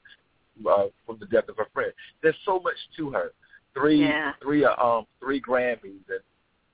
[0.69, 1.91] uh, from the death of her friend.
[2.21, 3.31] There's so much to her.
[3.73, 4.31] Three, yeah.
[4.41, 6.21] three, uh, um, three Grammys and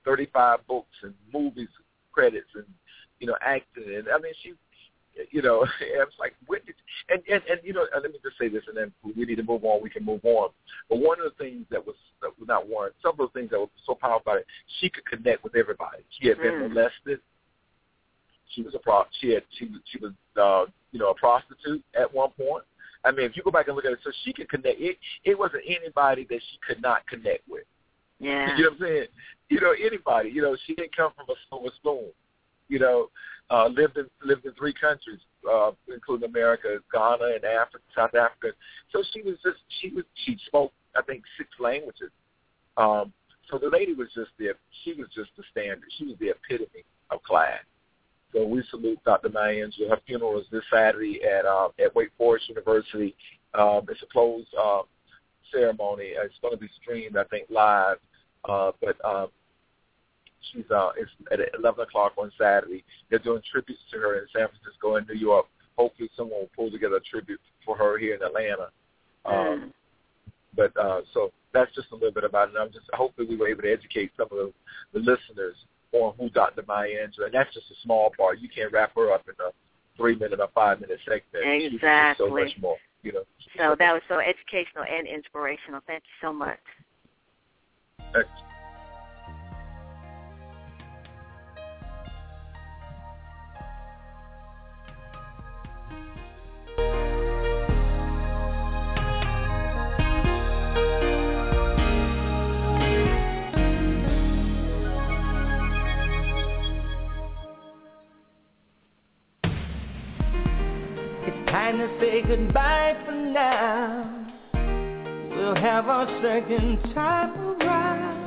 [0.04, 1.68] 35 books and movies
[2.12, 2.66] credits and
[3.18, 4.54] you know acting, and I mean she
[5.30, 5.64] you know,
[6.00, 6.74] I was like, when did,
[7.08, 9.42] and, and, and, you know, let me just say this, and then we need to
[9.42, 10.50] move on, we can move on.
[10.88, 13.50] But one of the things that was, that was not one, some of the things
[13.50, 14.46] that were so powerful about it,
[14.80, 16.02] she could connect with everybody.
[16.20, 16.68] She had been mm.
[16.68, 17.20] molested.
[18.54, 21.82] She was a pro, she had, she was, she was, uh, you know, a prostitute
[21.98, 22.64] at one point.
[23.04, 24.80] I mean, if you go back and look at it, so she could connect.
[24.80, 27.64] It, it wasn't anybody that she could not connect with.
[28.18, 28.56] Yeah.
[28.56, 29.06] You know what I'm saying?
[29.48, 30.30] You know, anybody.
[30.30, 32.10] You know, she didn't come from a silver spoon.
[32.68, 33.10] You know,
[33.50, 35.18] uh, lived in lived in three countries,
[35.50, 38.56] uh, including America, Ghana, and Africa, South Africa.
[38.92, 42.10] So she was just she was she spoke I think six languages.
[42.76, 43.12] Um,
[43.50, 44.52] so the lady was just the
[44.84, 45.88] she was just the standard.
[45.98, 47.60] She was the epitome of class.
[48.32, 49.28] So we salute Dr.
[49.28, 49.90] Maya Angelou.
[49.90, 53.14] Her funeral is this Saturday at uh, at Wake Forest University.
[53.54, 54.82] Um, it's a closed uh,
[55.52, 56.12] ceremony.
[56.16, 57.98] It's going to be streamed, I think, live.
[58.48, 59.28] Uh, but um,
[60.50, 62.84] She's uh, it's at 11 o'clock on Saturday.
[63.10, 65.46] They're doing tributes to her in San Francisco and New York.
[65.76, 68.68] Hopefully, someone will pull together a tribute for her here in Atlanta.
[69.24, 69.72] Um, mm.
[70.54, 72.54] But uh, so that's just a little bit about it.
[72.54, 74.52] And I'm just hopefully we were able to educate some of the,
[74.92, 75.56] the listeners
[75.92, 76.62] on who Dr.
[76.66, 77.26] Maya Angelou.
[77.26, 78.40] And that's just a small part.
[78.40, 79.50] You can't wrap her up in a
[79.96, 81.74] three minute or five minute segment.
[81.74, 82.26] Exactly.
[82.26, 82.76] so much more.
[83.02, 83.24] You know.
[83.58, 85.80] So that was so educational and inspirational.
[85.86, 86.58] Thank you so much.
[88.14, 88.51] Excellent.
[112.26, 114.28] Goodbye for now.
[115.34, 118.22] We'll have our second time around.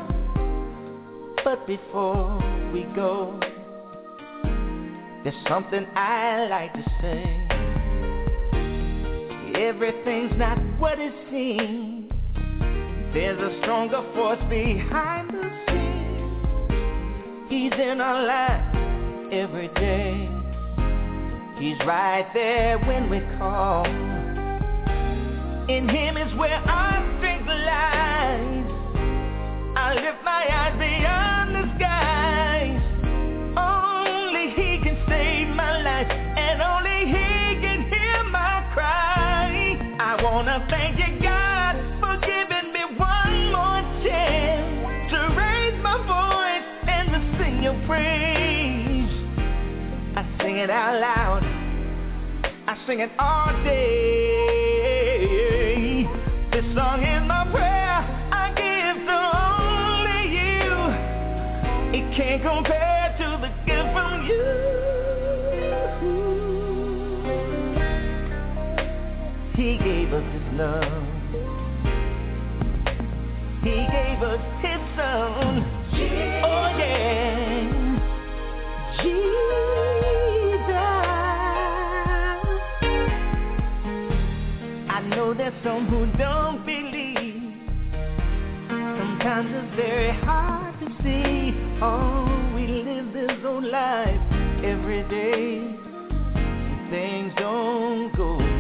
[1.44, 2.42] But before
[2.74, 3.40] we go,
[5.24, 7.24] there's something I like to say.
[9.56, 12.12] Everything's not what it seems.
[13.14, 17.50] There's a stronger force behind the scenes.
[17.50, 18.76] He's in our lives
[19.32, 20.45] every day.
[21.58, 23.86] He's right there when we call.
[25.70, 28.66] In him is where our strength lies.
[29.78, 32.15] I lift my eyes beyond the skies.
[50.66, 51.44] It out loud
[52.68, 54.48] I sing it all day.
[56.52, 58.02] This song is my prayer.
[58.34, 59.18] I give to
[59.54, 60.66] only you.
[61.94, 64.46] It can't compare to the gift from you.
[69.56, 71.04] He gave us his love.
[73.62, 75.64] He gave us his son.
[76.44, 77.25] Oh yeah.
[85.38, 87.42] There's some who don't believe.
[88.70, 91.52] Sometimes it's very hard to see.
[91.82, 94.22] Oh, we live this old life
[94.64, 95.60] every day.
[96.90, 98.55] Things don't go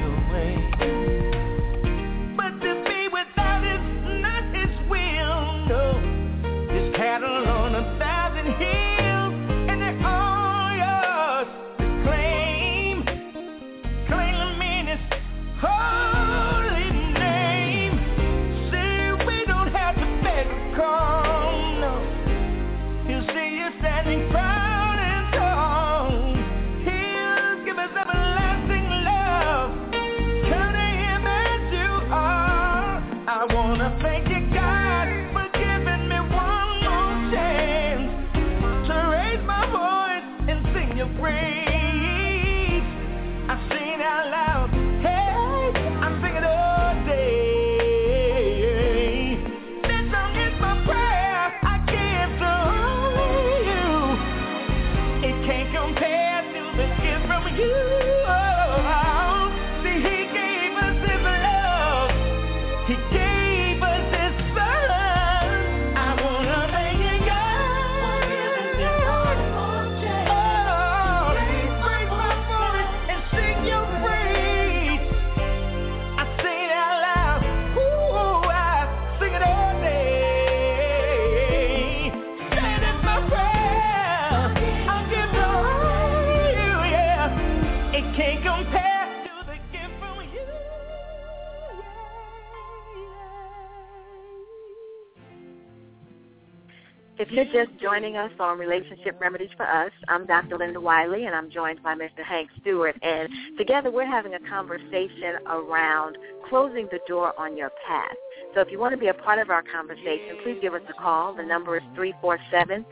[97.35, 100.57] you're just joining us on Relationship Remedies for Us, I'm Dr.
[100.57, 102.23] Linda Wiley, and I'm joined by Mr.
[102.25, 102.95] Hank Stewart.
[103.01, 103.27] And
[103.57, 106.17] together we're having a conversation around
[106.47, 108.15] closing the door on your past.
[108.53, 110.93] So if you want to be a part of our conversation, please give us a
[110.93, 111.35] call.
[111.35, 112.85] The number is 347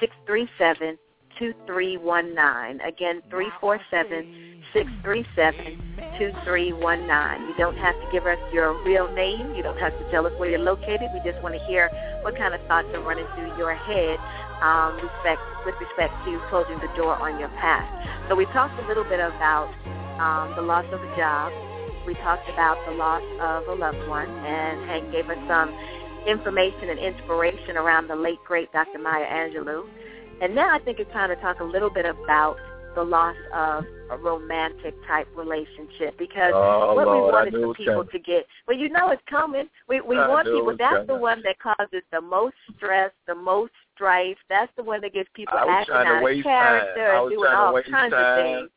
[0.00, 0.98] 637
[1.38, 2.80] 2319.
[2.80, 5.78] Again, 347 637
[6.18, 7.48] 2319.
[7.48, 9.54] You don't have to give us your real name.
[9.54, 11.10] You don't have to tell us where you're located.
[11.14, 11.90] We just want to hear
[12.22, 14.18] what kind of thoughts are running through your head
[14.62, 17.86] um, respect, with respect to closing the door on your past.
[18.28, 19.70] So we talked a little bit about
[20.18, 21.54] um, the loss of a job.
[22.06, 25.70] We talked about the loss of a loved one, and Hank gave us some
[26.26, 28.98] information and inspiration around the late, great Dr.
[28.98, 29.86] Maya Angelou.
[30.42, 32.56] And now I think it's time to talk a little bit about
[32.94, 37.74] the loss of a romantic type relationship because Oh, what Lord, we want is for
[37.74, 38.08] people coming.
[38.12, 41.42] to get well you know it's coming we we I want people that's the one
[41.44, 45.94] that causes the most stress the most strife that's the one that gets people acting
[45.94, 47.12] out of character.
[47.12, 48.38] I and was doing trying to all waste kinds time.
[48.38, 48.70] of things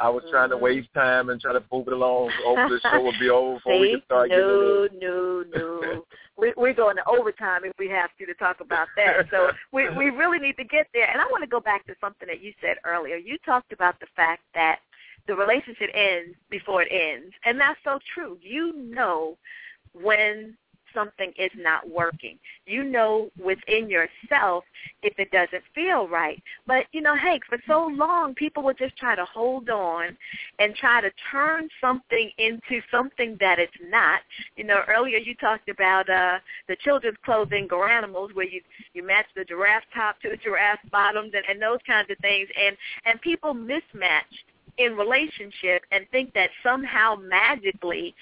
[0.00, 0.60] I was trying to Mhm.
[0.60, 2.30] waste time and try to move it along.
[2.44, 3.92] Hopefully the show will be over before we See?
[3.94, 6.06] can start no, getting no, no.
[6.38, 9.26] We, we're going to overtime if we have to to talk about that.
[9.30, 11.10] So we we really need to get there.
[11.10, 13.16] And I want to go back to something that you said earlier.
[13.16, 14.78] You talked about the fact that
[15.26, 18.38] the relationship ends before it ends, and that's so true.
[18.40, 19.36] You know
[19.92, 20.56] when
[20.94, 22.38] something is not working.
[22.66, 24.64] You know within yourself
[25.02, 26.42] if it doesn't feel right.
[26.66, 30.16] But you know, Hank, for so long people would just try to hold on
[30.58, 34.20] and try to turn something into something that it's not.
[34.56, 38.60] You know, earlier you talked about uh the children's clothing Garanimals where you
[38.94, 42.48] you match the giraffe top to the giraffe bottoms and, and those kinds of things
[42.60, 44.22] and and people mismatch
[44.78, 48.14] in relationship and think that somehow magically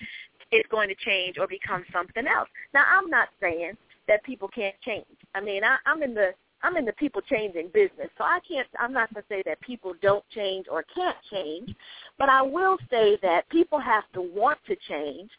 [0.51, 2.49] it's going to change or become something else.
[2.74, 3.76] Now, I'm not saying
[4.09, 5.07] that people can't change.
[5.34, 6.32] I mean, I, I'm in the
[6.62, 8.66] I'm in the people changing business, so I can't.
[8.78, 11.74] I'm not going to say that people don't change or can't change,
[12.18, 15.30] but I will say that people have to want to change,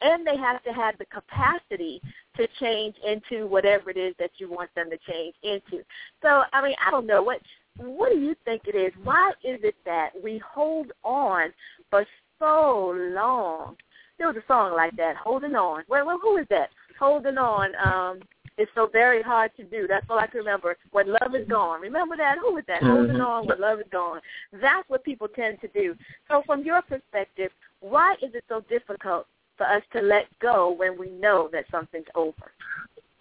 [0.00, 2.00] and they have to have the capacity
[2.36, 5.84] to change into whatever it is that you want them to change into.
[6.22, 7.40] So, I mean, I don't know what
[7.76, 8.92] what do you think it is?
[9.02, 11.52] Why is it that we hold on
[11.90, 12.06] for
[12.38, 13.76] so long?
[14.18, 16.70] There was a song like that, "Holding On." Well, well who is that?
[16.98, 17.74] Holding on.
[17.76, 18.20] Um,
[18.58, 19.86] is so very hard to do.
[19.88, 20.76] That's all I can remember.
[20.92, 22.38] When love is gone, remember that?
[22.38, 22.82] Who was that?
[22.82, 22.96] Mm-hmm.
[22.96, 24.20] Holding on when love is gone.
[24.52, 25.96] That's what people tend to do.
[26.28, 27.50] So, from your perspective,
[27.80, 32.06] why is it so difficult for us to let go when we know that something's
[32.14, 32.52] over?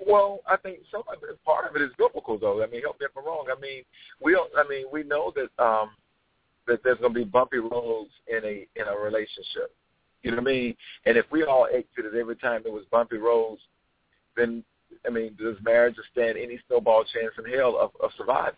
[0.05, 2.61] Well, I think some of it, part of it is biblical, though.
[2.61, 3.45] I mean, help me if I'm wrong.
[3.55, 3.83] I mean,
[4.21, 4.51] we don't.
[4.57, 5.91] I mean, we know that um,
[6.67, 9.73] that there's going to be bumpy roads in a in a relationship.
[10.24, 10.76] You know what I mean?
[11.05, 13.61] And if we all exited every time there was bumpy roads,
[14.36, 14.63] then
[15.05, 18.57] I mean, does marriage stand any snowball chance in hell of, of surviving?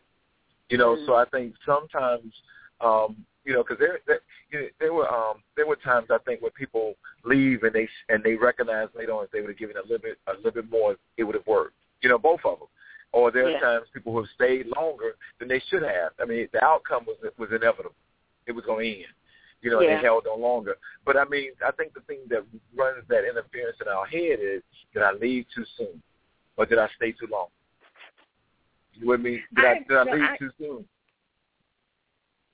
[0.70, 1.06] You know, mm-hmm.
[1.06, 2.34] so I think sometimes,
[2.82, 4.20] um, you know, because there, there,
[4.52, 7.88] you know, there were um, there were times I think where people leave and they
[8.10, 10.52] and they recognize later on if they would have given a little bit a little
[10.52, 11.76] bit more, it would have worked.
[12.02, 12.68] You know, both of them.
[13.12, 13.60] Or there are yeah.
[13.60, 16.12] times people who have stayed longer than they should have.
[16.20, 17.96] I mean, the outcome was was inevitable.
[18.46, 19.14] It was going to end
[19.62, 19.96] you know, yeah.
[19.96, 20.76] they held on longer.
[21.06, 22.44] But I mean, I think the thing that
[22.76, 24.62] runs that interference in our head is,
[24.94, 26.02] did I leave too soon,
[26.58, 27.48] or did I stay too long?
[28.94, 29.42] You with me?
[29.56, 30.86] Did I, I did I leave I, too soon?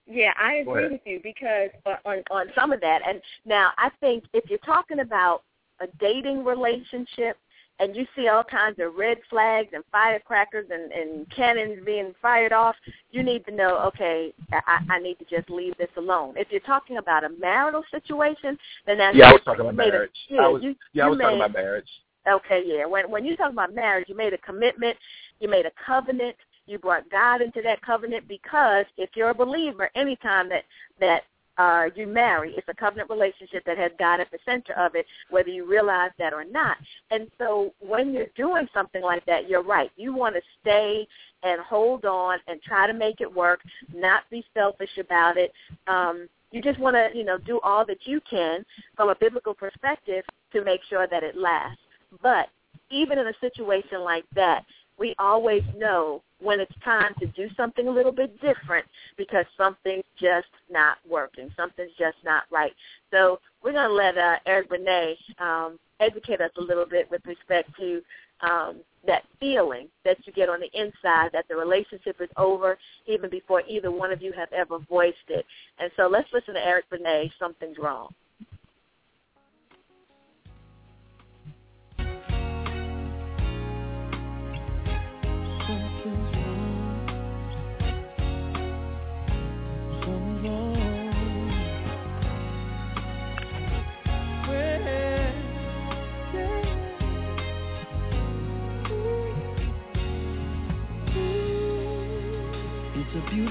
[0.07, 1.69] Yeah, I agree with you because
[2.05, 5.43] on on some of that, and now I think if you're talking about
[5.79, 7.37] a dating relationship,
[7.79, 12.53] and you see all kinds of red flags and firecrackers and, and cannons being fired
[12.53, 12.75] off,
[13.11, 16.35] you need to know, okay, I, I need to just leave this alone.
[16.37, 20.11] If you're talking about a marital situation, then that's yeah, I was talking about marriage.
[20.29, 21.89] A, yeah, I was, you, yeah, I was made, talking about marriage.
[22.29, 22.85] Okay, yeah.
[22.85, 24.95] When when you talk about marriage, you made a commitment,
[25.39, 26.35] you made a covenant,
[26.67, 30.65] you brought God into that covenant because if you're a believer, anytime that
[30.99, 31.23] that
[31.61, 32.53] uh, you marry.
[32.57, 36.11] It's a covenant relationship that has God at the center of it, whether you realize
[36.17, 36.77] that or not.
[37.11, 39.91] And so when you're doing something like that, you're right.
[39.95, 41.07] You want to stay
[41.43, 43.59] and hold on and try to make it work,
[43.93, 45.51] not be selfish about it.
[45.87, 49.53] Um, you just want to, you know, do all that you can from a biblical
[49.53, 51.81] perspective to make sure that it lasts.
[52.23, 52.47] But
[52.89, 54.65] even in a situation like that,
[54.97, 58.85] we always know when it's time to do something a little bit different
[59.17, 61.51] because something's just not working.
[61.55, 62.73] Something's just not right.
[63.11, 67.21] So we're going to let uh, Eric Benet um, educate us a little bit with
[67.25, 68.01] respect to
[68.41, 72.77] um, that feeling that you get on the inside that the relationship is over
[73.07, 75.45] even before either one of you have ever voiced it.
[75.79, 78.13] And so let's listen to Eric Benet, Something's Wrong.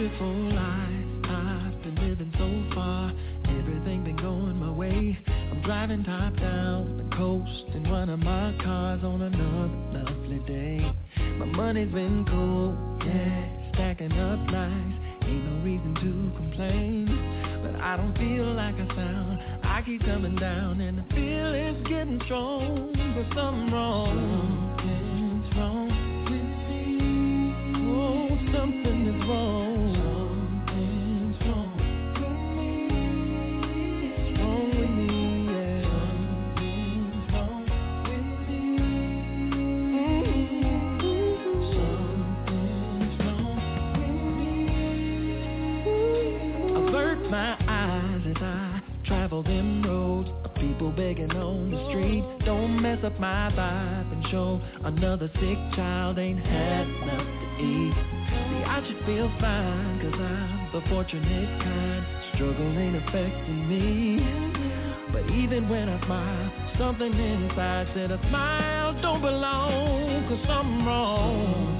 [0.01, 3.13] Beautiful life I've been living so far.
[3.45, 5.19] Everything been going my way.
[5.29, 10.91] I'm driving top down the coast in one of my cars on another lovely day.
[11.37, 12.75] My money's been cool,
[13.05, 14.95] yeah, stacking up nice.
[15.29, 19.39] Ain't no reason to complain, but I don't feel like I sound.
[19.65, 24.77] I keep coming down and the feeling's getting strong, but something wrong.
[24.79, 25.89] Something's wrong
[26.25, 26.89] with me.
[27.93, 29.60] Oh, something is wrong.
[50.81, 52.25] People begging on the street.
[52.47, 57.95] Don't mess up my vibe and show another sick child ain't had enough to eat.
[58.49, 62.07] See, I should feel fine, cause I'm the fortunate kind.
[62.35, 64.25] Struggle ain't affecting me.
[65.13, 71.80] But even when I smile, something inside said a smile don't belong, cause something wrong.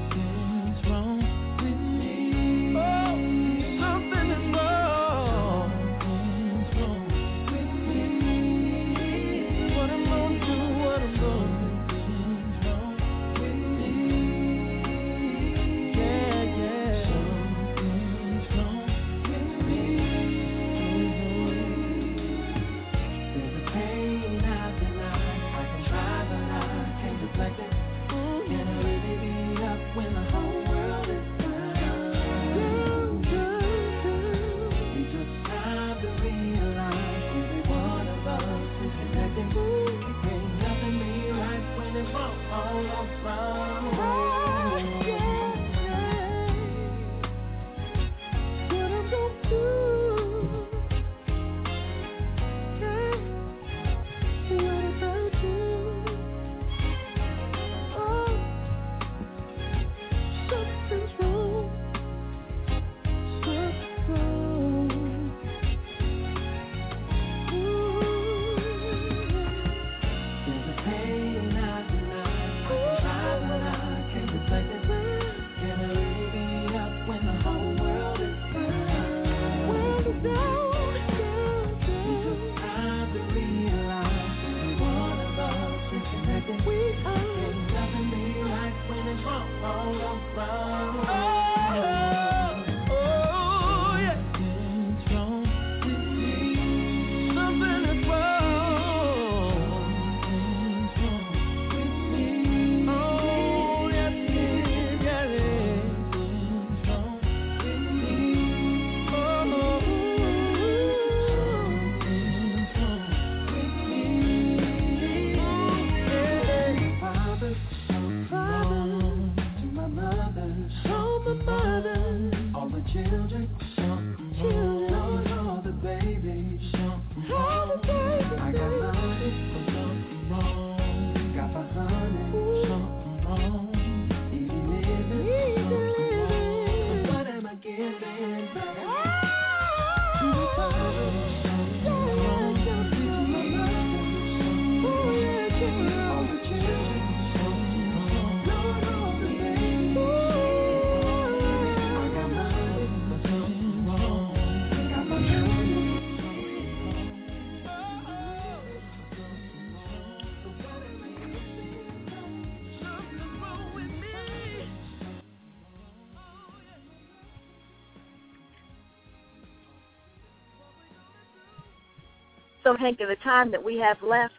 [172.71, 174.35] So, Hank, in the time that we have left,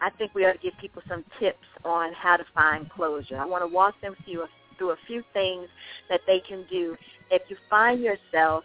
[0.00, 3.36] I think we ought to give people some tips on how to find closure.
[3.36, 4.46] I want to walk them through a,
[4.78, 5.68] through a few things
[6.08, 6.96] that they can do
[7.30, 8.64] if you find yourself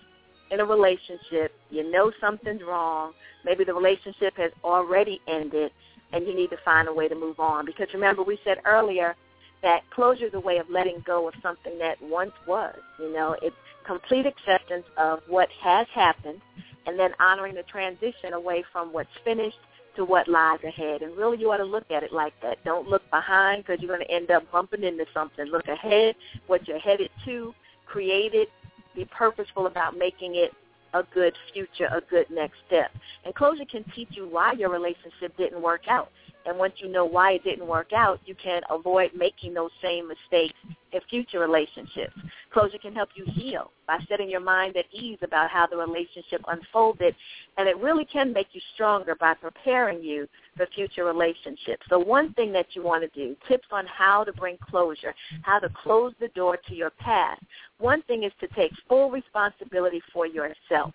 [0.52, 3.12] in a relationship, you know something's wrong,
[3.44, 5.70] maybe the relationship has already ended,
[6.14, 7.66] and you need to find a way to move on.
[7.66, 9.18] Because remember, we said earlier
[9.64, 12.76] that closure is a way of letting go of something that once was.
[13.00, 13.56] You know, it's
[13.86, 16.42] complete acceptance of what has happened
[16.86, 19.58] and then honoring the transition away from what's finished
[19.96, 21.02] to what lies ahead.
[21.02, 22.64] And really, you ought to look at it like that.
[22.64, 25.46] Don't look behind because you're going to end up bumping into something.
[25.46, 27.54] Look ahead, what you're headed to,
[27.86, 28.50] create it,
[28.96, 30.52] be purposeful about making it
[30.94, 32.92] a good future, a good next step.
[33.26, 36.10] And closure can teach you why your relationship didn't work out.
[36.48, 40.08] And once you know why it didn't work out, you can avoid making those same
[40.08, 40.56] mistakes
[40.92, 42.14] in future relationships.
[42.52, 46.42] Closure can help you heal by setting your mind at ease about how the relationship
[46.48, 47.16] unfolded.
[47.58, 51.86] And it really can make you stronger by preparing you for future relationships.
[51.90, 55.60] So one thing that you want to do, tips on how to bring closure, how
[55.60, 57.42] to close the door to your past.
[57.80, 60.94] One thing is to take full responsibility for yourself.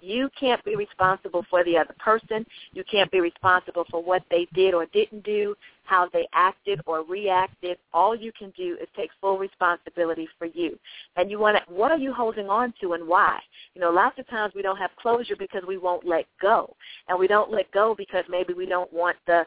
[0.00, 2.46] You can't be responsible for the other person.
[2.72, 7.04] You can't be responsible for what they did or didn't do, how they acted or
[7.04, 7.78] reacted.
[7.92, 10.78] All you can do is take full responsibility for you.
[11.16, 13.38] And you want to, what are you holding on to and why?
[13.74, 16.74] You know, lots of times we don't have closure because we won't let go.
[17.08, 19.44] And we don't let go because maybe we don't want the,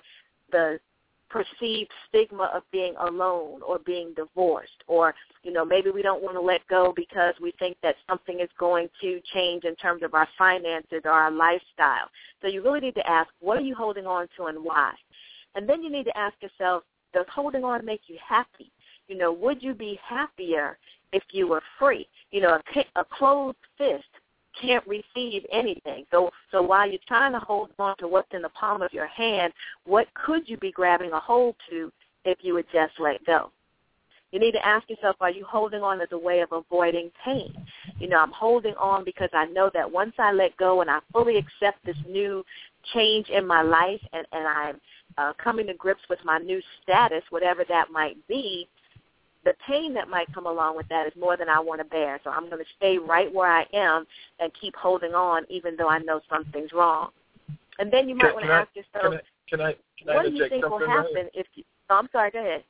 [0.51, 0.79] the
[1.29, 5.13] perceived stigma of being alone or being divorced or
[5.43, 8.49] you know maybe we don't want to let go because we think that something is
[8.59, 12.07] going to change in terms of our finances or our lifestyle
[12.41, 14.93] so you really need to ask what are you holding on to and why
[15.56, 16.84] and then you need to ask yourself
[17.14, 18.72] does holding on make you happy
[19.08, 20.78] you know would you be happier
[21.14, 24.06] if you were free you know a, a closed fist
[24.62, 26.06] can't receive anything.
[26.12, 29.08] So so while you're trying to hold on to what's in the palm of your
[29.08, 29.53] hand,
[29.86, 31.91] what could you be grabbing a hold to
[32.24, 33.51] if you would just let go?
[34.32, 37.53] You need to ask yourself, are you holding on as a way of avoiding pain?
[37.99, 40.99] You know, I'm holding on because I know that once I let go and I
[41.14, 42.43] fully accept this new
[42.93, 44.82] change in my life and, and I'm
[45.18, 48.68] uh, coming to grips with my new status, whatever that might be,
[49.45, 52.20] the pain that might come along with that is more than I want to bear.
[52.24, 54.05] So I'm going to stay right where I am
[54.39, 57.09] and keep holding on, even though I know something's wrong.
[57.78, 60.32] And then you might can, want to ask yourself, can I, can I, what do
[60.32, 61.63] you think will happen if you?
[61.89, 62.32] Oh, I'm sorry.
[62.32, 62.63] Go ahead.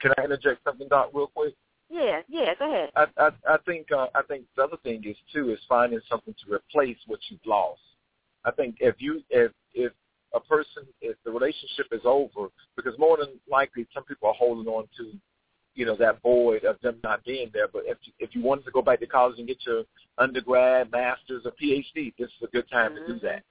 [0.00, 1.54] Can I interject something, Doc, real quick?
[1.90, 2.54] Yeah, yeah.
[2.58, 2.90] Go ahead.
[2.96, 6.34] I I, I think uh, I think the other thing is too is finding something
[6.34, 7.80] to replace what you've lost.
[8.44, 9.92] I think if you if if
[10.34, 14.66] a person if the relationship is over because more than likely some people are holding
[14.66, 15.12] on to
[15.74, 18.64] you know that void of them not being there but if you, if you wanted
[18.64, 19.84] to go back to college and get your
[20.18, 23.06] undergrad masters or phd this is a good time mm-hmm.
[23.06, 23.42] to do that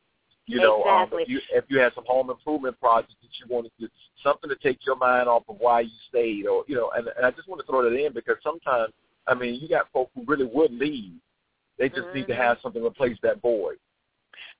[0.45, 1.17] you know exactly.
[1.17, 3.87] um, if you if you had some home improvement projects that you wanted to
[4.23, 7.25] something to take your mind off of why you stayed or you know and, and
[7.25, 8.93] i just want to throw that in because sometimes
[9.27, 11.13] i mean you got folks who really would leave
[11.79, 12.17] they just mm-hmm.
[12.17, 13.77] need to have something to replace that void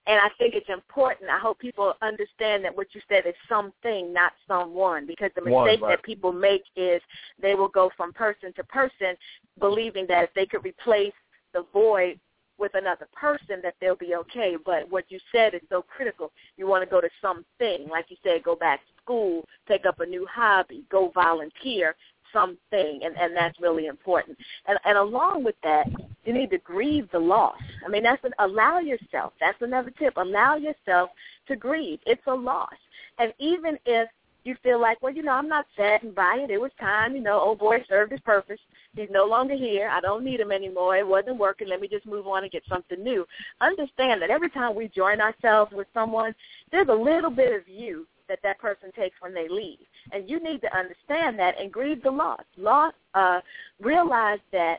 [0.08, 1.30] and I think it's important.
[1.30, 5.82] I hope people understand that what you said is something, not someone, because the mistake
[5.82, 7.02] One, that people make is
[7.42, 9.16] they will go from person to person,
[9.60, 11.14] believing that if they could replace
[11.54, 12.20] the void
[12.58, 14.56] with another person, that they'll be okay.
[14.66, 16.32] But what you said is so critical.
[16.56, 20.00] You want to go to something, like you said, go back to school, take up
[20.00, 21.96] a new hobby, go volunteer,
[22.34, 24.38] something, and and that's really important.
[24.68, 25.88] And and along with that,
[26.28, 27.56] you need to grieve the loss.
[27.86, 29.34] I mean, that's an, allow yourself.
[29.40, 30.14] That's another tip.
[30.18, 31.10] Allow yourself
[31.48, 32.00] to grieve.
[32.06, 32.76] It's a loss,
[33.18, 34.10] and even if
[34.44, 36.50] you feel like, well, you know, I'm not saddened by it.
[36.50, 38.60] It was time, you know, old boy served his purpose.
[38.96, 39.90] He's no longer here.
[39.90, 40.96] I don't need him anymore.
[40.96, 41.68] It wasn't working.
[41.68, 43.26] Let me just move on and get something new.
[43.60, 46.34] Understand that every time we join ourselves with someone,
[46.72, 49.80] there's a little bit of you that that person takes when they leave.
[50.12, 52.44] And you need to understand that and grieve the loss.
[52.58, 53.42] Loss, uh,
[53.82, 54.78] realize that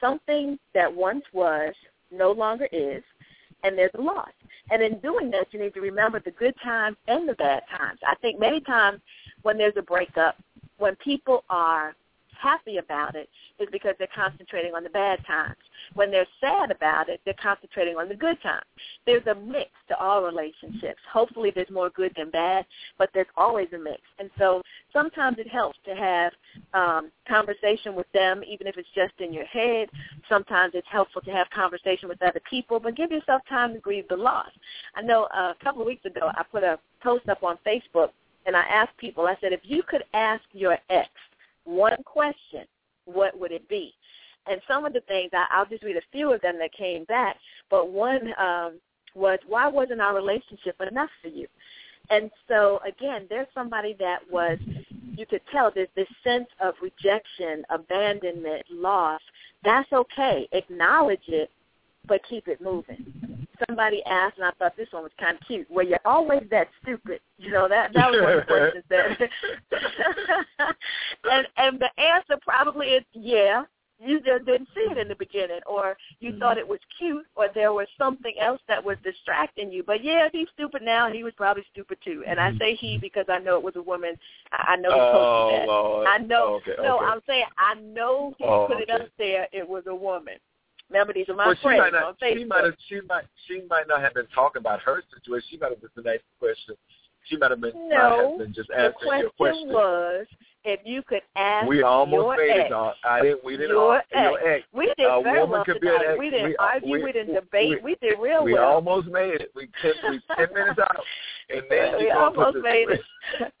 [0.00, 1.74] something that once was
[2.10, 3.02] no longer is,
[3.64, 4.30] and there's a loss.
[4.70, 8.00] And in doing that, you need to remember the good times and the bad times.
[8.06, 9.00] I think many times
[9.42, 10.36] when there's a breakup,
[10.78, 11.94] when people are
[12.40, 13.28] happy about it
[13.58, 15.56] is because they're concentrating on the bad times.
[15.94, 18.64] When they're sad about it, they're concentrating on the good times.
[19.06, 21.00] There's a mix to all relationships.
[21.12, 22.66] Hopefully there's more good than bad,
[22.98, 24.00] but there's always a mix.
[24.18, 24.62] And so
[24.92, 26.32] sometimes it helps to have
[26.74, 29.88] um, conversation with them, even if it's just in your head.
[30.28, 34.06] Sometimes it's helpful to have conversation with other people, but give yourself time to grieve
[34.08, 34.50] the loss.
[34.94, 38.10] I know uh, a couple of weeks ago I put a post up on Facebook
[38.46, 41.10] and I asked people, I said, if you could ask your ex
[41.68, 42.64] one question,
[43.04, 43.94] what would it be?
[44.46, 47.04] And some of the things, I, I'll just read a few of them that came
[47.04, 47.36] back,
[47.70, 48.80] but one um,
[49.14, 51.46] was, why wasn't our relationship enough for you?
[52.10, 54.58] And so, again, there's somebody that was,
[55.14, 59.20] you could tell there's this sense of rejection, abandonment, loss.
[59.62, 60.48] That's okay.
[60.52, 61.50] Acknowledge it,
[62.06, 63.27] but keep it moving
[63.66, 65.70] somebody asked, and I thought this one was kind of cute.
[65.70, 67.20] Were you always that stupid?
[67.38, 69.18] You know that that was one of the questions that.
[71.30, 73.64] and and the answer probably is yeah.
[74.00, 76.38] You just didn't see it in the beginning, or you mm-hmm.
[76.38, 79.82] thought it was cute, or there was something else that was distracting you.
[79.82, 82.22] But yeah, he's stupid now, and he was probably stupid too.
[82.24, 84.14] And I say he because I know it was a woman.
[84.52, 85.66] I know he posted oh, that.
[85.66, 86.06] Lord.
[86.06, 86.44] I know.
[86.44, 87.06] Oh, okay, no, okay.
[87.06, 89.48] I'm saying I know he Oh, put it up there.
[89.52, 90.34] It was a woman.
[90.90, 92.04] Remember, these are my Well, she friends might not.
[92.04, 92.74] on She might have.
[92.88, 93.24] She might.
[93.46, 95.46] She might not have been talking about her situation.
[95.50, 96.74] She might have just been asking a question.
[97.28, 97.72] She might have been.
[97.90, 99.68] No, have been just the answering your question question.
[99.68, 100.26] was
[100.64, 102.70] if you could ask we almost your made ex, it.
[102.70, 102.94] Dog.
[103.04, 103.44] I didn't.
[103.44, 103.68] We didn't.
[103.70, 104.64] your your ex.
[104.72, 106.10] We did A very woman well could be an tonight.
[106.12, 106.18] ex.
[106.18, 106.90] We didn't We- argue.
[106.92, 107.82] we- We, didn't debate.
[107.82, 108.62] We, did real we well.
[108.62, 109.50] We almost made it.
[109.54, 109.92] We ten.
[110.10, 111.04] We ten minutes out,
[111.50, 113.00] and then we you gonna put almost made it.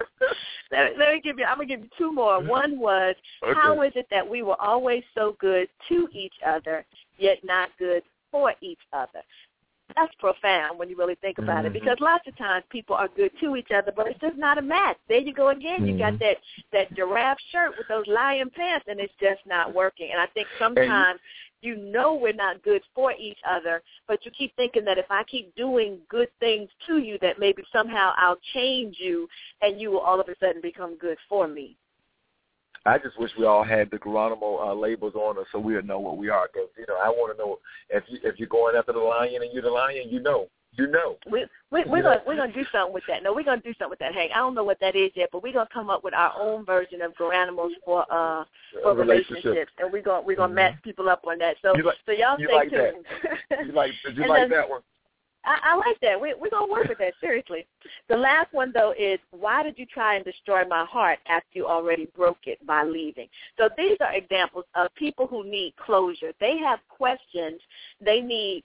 [0.72, 1.44] let, me, let me give you.
[1.44, 2.42] I'm gonna give you two more.
[2.58, 3.52] One was Okay.
[3.60, 6.84] how is it that we were always so good to each other,
[7.18, 9.22] yet not good for each other?
[9.96, 11.80] That's profound when you really think about it, Mhm.
[11.80, 14.62] because lots of times people are good to each other, but it's just not a
[14.62, 14.98] match.
[15.08, 15.86] There you go again.
[15.86, 16.18] You got Mhm.
[16.18, 16.40] that
[16.72, 20.10] that giraffe shirt with those lion pants, and it's just not working.
[20.12, 21.20] And I think sometimes
[21.62, 25.24] you know we're not good for each other, but you keep thinking that if I
[25.24, 29.28] keep doing good things to you, that maybe somehow I'll change you,
[29.62, 31.76] and you will all of a sudden become good for me.
[32.88, 35.98] I just wish we all had the Garanimal uh, labels on us so we'd know
[36.00, 36.48] what we are.
[36.52, 37.58] Because you know, I want to know
[37.90, 40.86] if you if you're going after the lion and you're the lion, you know, you
[40.86, 41.16] know.
[41.30, 43.22] We, we we're gonna we're gonna do something with that.
[43.22, 44.14] No, we're gonna do something with that.
[44.14, 46.32] Hank, I don't know what that is yet, but we're gonna come up with our
[46.40, 48.44] own version of Garanimals for uh
[48.82, 49.44] for relationship.
[49.44, 50.56] relationships, and we're gonna we're gonna Mhm.
[50.56, 51.56] match people up on that.
[51.62, 52.92] So You like- so y'all you stay like that.
[52.92, 53.66] tuned.
[53.68, 53.92] You like?
[54.04, 54.80] You And like that one?
[55.48, 56.20] I, I like that.
[56.20, 57.66] We, we're going to work with that, seriously.
[58.08, 61.66] The last one, though, is why did you try and destroy my heart after you
[61.66, 63.28] already broke it by leaving?
[63.56, 66.32] So these are examples of people who need closure.
[66.38, 67.60] They have questions
[68.00, 68.62] they need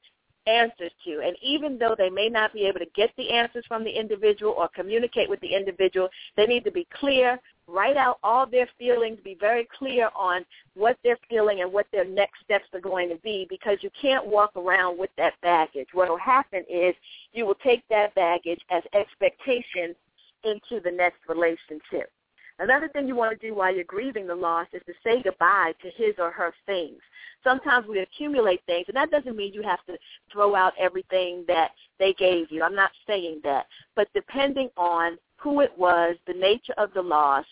[0.48, 1.22] answers to.
[1.24, 4.54] And even though they may not be able to get the answers from the individual
[4.54, 9.20] or communicate with the individual, they need to be clear, write out all their feelings,
[9.24, 13.18] be very clear on what they're feeling and what their next steps are going to
[13.18, 15.88] be because you can't walk around with that baggage.
[15.94, 16.96] What will happen is
[17.32, 19.96] you will take that baggage as expectations
[20.44, 22.12] into the next relationship.
[22.60, 25.74] Another thing you want to do while you're grieving the loss is to say goodbye
[25.82, 27.00] to his or her things.
[27.44, 29.98] Sometimes we accumulate things, and that doesn't mean you have to
[30.32, 32.64] throw out everything that they gave you.
[32.64, 33.66] I'm not saying that.
[33.96, 37.46] But depending on who it was, the nature of the loss,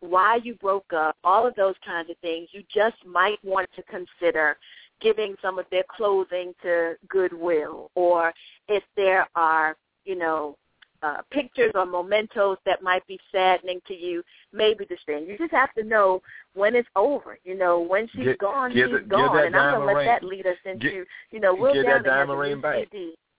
[0.00, 3.82] why you broke up, all of those kinds of things, you just might want to
[3.84, 4.56] consider
[5.00, 8.32] giving some of their clothing to Goodwill, or
[8.68, 10.56] if there are, you know,
[11.02, 14.22] uh, pictures or mementos that might be saddening to you,
[14.52, 15.26] maybe this thing.
[15.26, 16.20] You just have to know
[16.54, 17.38] when it's over.
[17.44, 20.06] You know, when she's Get- gone, give she's give gone, and I'm gonna let ring.
[20.06, 22.88] that lead us into, Get- you know, Will give that diamond ring back.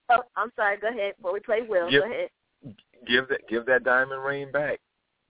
[0.10, 0.78] Oh, I'm sorry.
[0.78, 1.14] Go ahead.
[1.18, 2.30] Before we play Will, Give- go ahead.
[3.08, 4.80] Give that give that diamond ring back.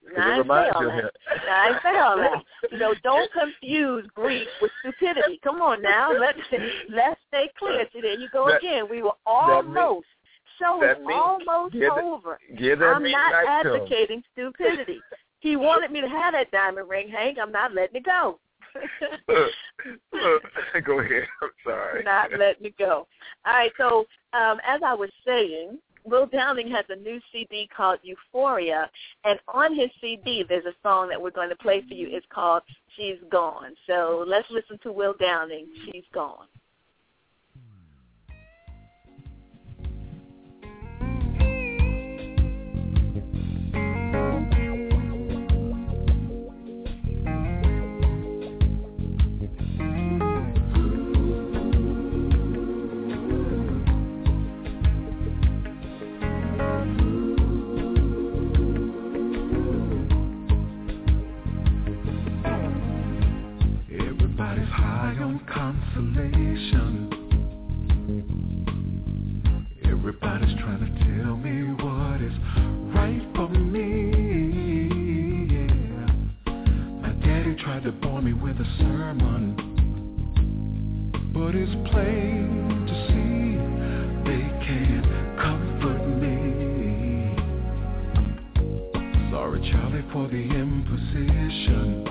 [0.03, 1.03] 'Cause No, I it say reminds all you of that.
[1.03, 1.11] him.
[1.45, 2.43] No, I say all that.
[2.71, 5.39] You know, don't confuse grief with stupidity.
[5.43, 6.39] Come on now, let's
[6.89, 7.85] let's stay clear.
[7.93, 8.87] See, there you go That- again.
[8.89, 10.07] We were almost.
[10.61, 12.39] Show is mean- almost give over.
[12.57, 13.81] Give I'm not back to him.
[13.81, 14.99] advocating stupidity.
[15.39, 17.37] he wanted me to have that diamond ring, Hank.
[17.41, 18.39] I'm not letting it go.
[20.85, 21.23] go ahead.
[21.41, 22.03] I'm sorry.
[22.05, 23.05] Not letting it go.
[23.45, 23.71] All right.
[23.77, 28.89] So um, as I was saying, Will Downing has a new CD called Euphoria,
[29.23, 32.07] and on his CD there's a song that we're going to play for you.
[32.09, 32.63] It's called
[32.95, 33.75] She's Gone.
[33.87, 36.47] So let's listen to Will Downing, She's Gone.
[64.71, 67.09] high on consolation.
[69.85, 70.89] Everybody's trying to
[71.23, 72.33] tell me what is
[72.95, 74.11] right for me.
[77.01, 79.55] My daddy tried to bore me with a sermon,
[81.33, 83.57] but it's plain to see
[84.25, 85.05] they can't
[85.37, 86.37] comfort me.
[89.31, 92.10] Sorry, Charlie, for the imposition.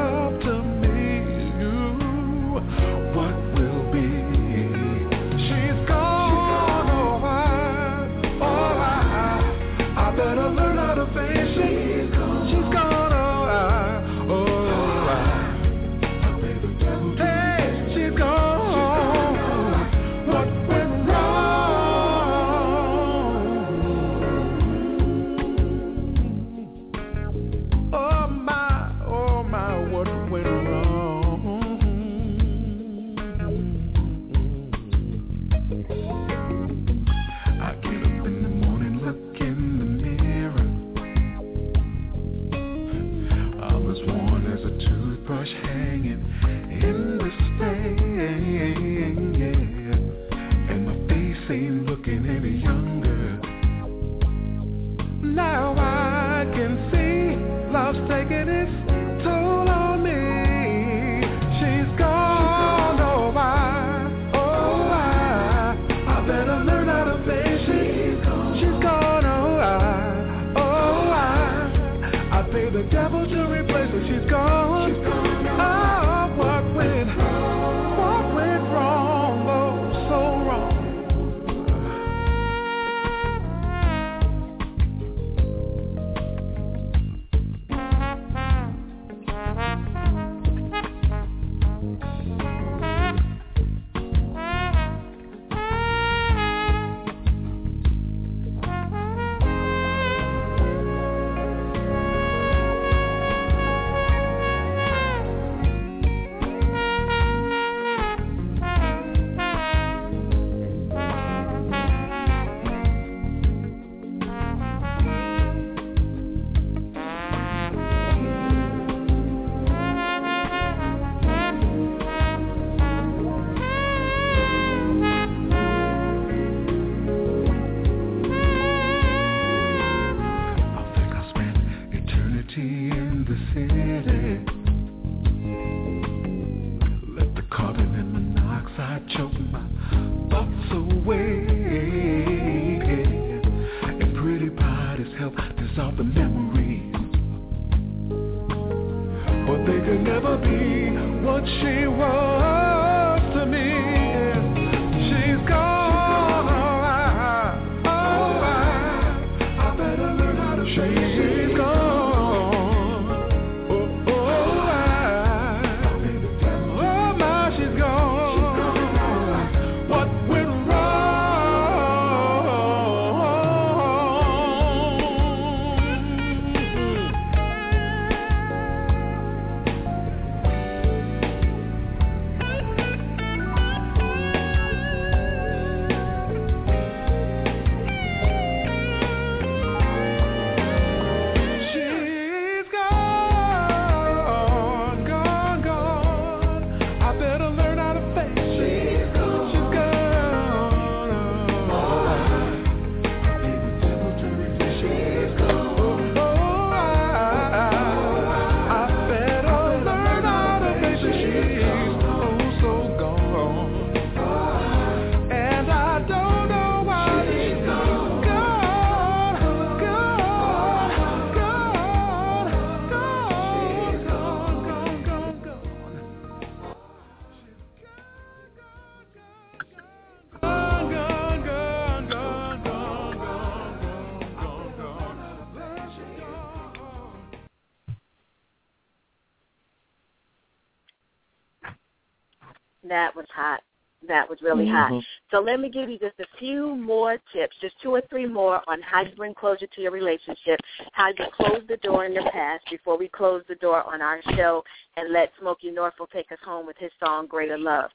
[244.41, 244.95] really mm-hmm.
[244.95, 245.03] hot.
[245.31, 248.61] So let me give you just a few more tips, just two or three more
[248.67, 250.59] on how you bring closure to your relationship,
[250.93, 254.21] how you close the door in your past before we close the door on our
[254.35, 254.63] show
[254.97, 257.89] and let Smokie Norful take us home with his song Greater Love.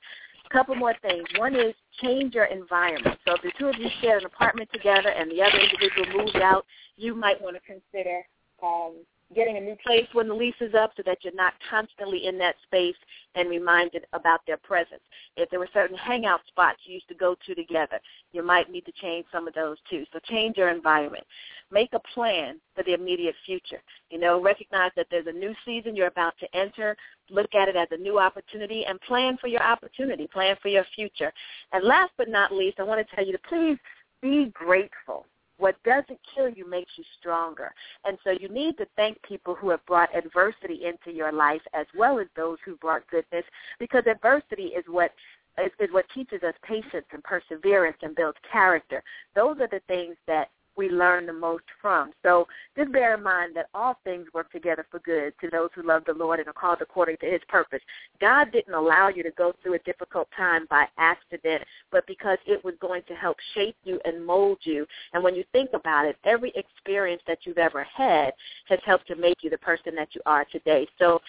[0.49, 1.25] A couple more things.
[1.39, 3.19] One is change your environment.
[3.27, 6.37] So if the two of you share an apartment together and the other individual moves
[6.37, 6.65] out,
[6.97, 8.23] you might want to consider
[8.63, 8.95] um,
[9.35, 12.39] getting a new place when the lease is up so that you're not constantly in
[12.39, 12.97] that space
[13.35, 15.03] and reminded about their presence.
[15.37, 17.99] If there were certain hangout spots you used to go to together,
[18.33, 20.05] you might need to change some of those too.
[20.13, 21.25] So change your environment.
[21.73, 23.83] Make a plan for the immediate future.
[24.11, 26.97] You know, recognize that there's a new season you're about to enter.
[27.29, 30.29] Look at it as a new opportunity and plan for your opportunity.
[30.29, 31.33] Plan for your future.
[31.73, 33.79] And last but not least, I want to tell you to please
[34.23, 35.27] be grateful
[35.59, 37.73] what doesn't kill you makes you stronger.
[38.05, 41.87] And so you need to thank people who have brought adversity into your life as
[41.97, 43.45] well as those who brought goodness
[43.79, 45.13] because adversity is what
[45.59, 49.03] is, is what teaches us patience and perseverance and builds character.
[49.35, 52.13] Those are the things that we learn the most from.
[52.23, 52.47] So
[52.77, 56.05] just bear in mind that all things work together for good to those who love
[56.07, 57.81] the Lord and are called according to his purpose.
[58.21, 62.65] God didn't allow you to go through a difficult time by accident, but because it
[62.65, 64.87] was going to help shape you and mold you.
[65.13, 68.33] And when you think about it, every experience that you've ever had
[68.69, 70.87] has helped to make you the person that you are today.
[70.99, 71.21] So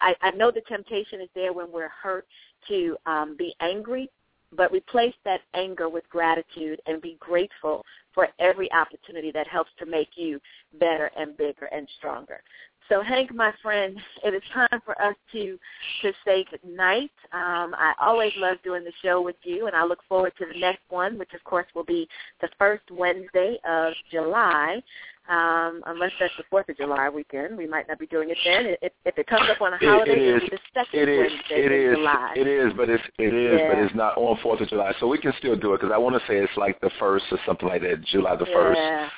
[0.00, 2.26] I, I know the temptation is there when we're hurt
[2.68, 4.08] to um, be angry,
[4.56, 7.84] but replace that anger with gratitude and be grateful
[8.14, 10.40] for every opportunity that helps to make you
[10.78, 12.42] better and bigger and stronger.
[12.88, 15.58] So Hank, my friend, it is time for us to
[16.02, 17.10] to say good night.
[17.32, 20.58] Um, I always love doing the show with you, and I look forward to the
[20.58, 22.08] next one, which of course will be
[22.40, 24.82] the first Wednesday of July.
[25.26, 28.76] Um, unless that's the Fourth of July weekend, we might not be doing it then.
[28.82, 30.50] If, if it comes up on a holiday, it, it is.
[30.50, 31.18] the second it is.
[31.18, 31.96] Wednesday it is.
[31.96, 32.34] July.
[32.36, 33.68] It is, but it's it is, yeah.
[33.68, 35.96] but it's not on Fourth of July, so we can still do it because I
[35.96, 38.78] want to say it's like the first or something like that, July the first.
[38.78, 39.08] Yeah.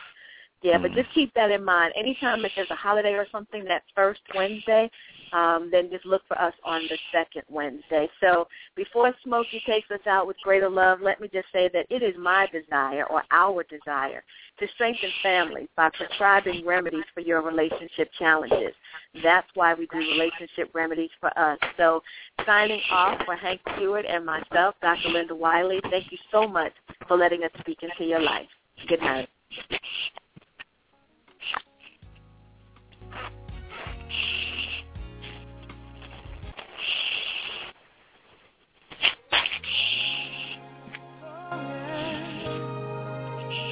[0.67, 0.95] Yeah, but Mm.
[0.97, 1.93] just keep that in mind.
[1.95, 4.91] Anytime if there's a holiday or something that first Wednesday,
[5.33, 8.11] um, then just look for us on the second Wednesday.
[8.19, 12.03] So before Smokie takes us out with greater love, let me just say that it
[12.03, 14.25] is my desire or our desire
[14.59, 18.75] to strengthen families by prescribing remedies for your relationship challenges.
[19.23, 21.61] That's why we do relationship remedies for us.
[21.77, 22.03] So
[22.45, 25.11] signing off for Hank Stewart and myself, Dr.
[25.11, 26.73] Linda Wiley, thank you so much
[27.07, 28.49] for letting us speak into your life.
[28.89, 29.29] Good night.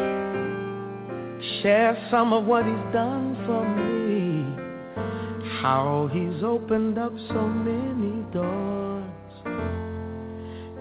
[1.62, 4.44] Share some of what He's done for me,
[5.60, 9.04] how He's opened up so many doors.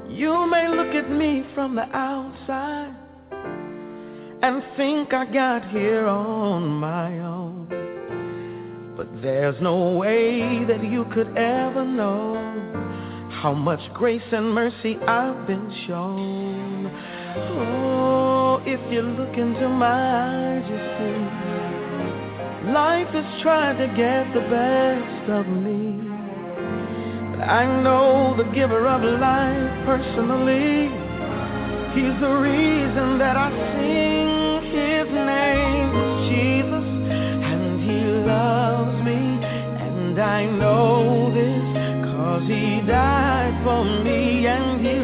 [0.10, 2.97] You may look at me from the outside
[4.48, 7.68] and think I got here on my own.
[8.96, 12.36] But there's no way that you could ever know
[13.42, 16.88] how much grace and mercy I've been shown.
[17.60, 20.00] Oh, if you look into my
[20.32, 26.08] eyes, you see, life has tried to get the best of me.
[27.32, 30.88] But I know the giver of life personally.
[31.96, 34.27] He's the reason that I sing
[40.38, 44.98] I know this cause he died for me and he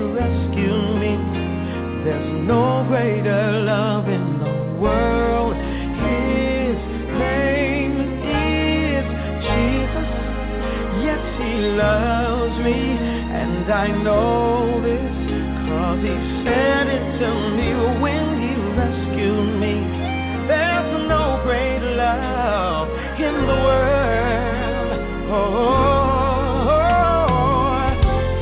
[22.04, 22.90] love
[23.20, 25.00] in the world.
[25.32, 26.68] Oh,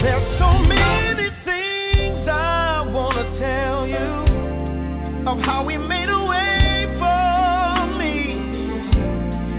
[0.02, 4.10] there's so many things I want to tell you
[5.30, 8.16] of how he made a way for me.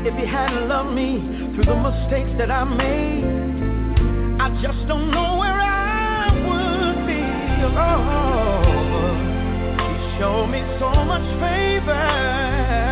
[0.09, 1.11] If he hadn't loved me
[1.55, 3.25] through the mistakes that I made,
[4.41, 7.23] I just don't know where I would be.
[7.75, 8.63] Oh,
[9.79, 12.92] he showed me so much favor.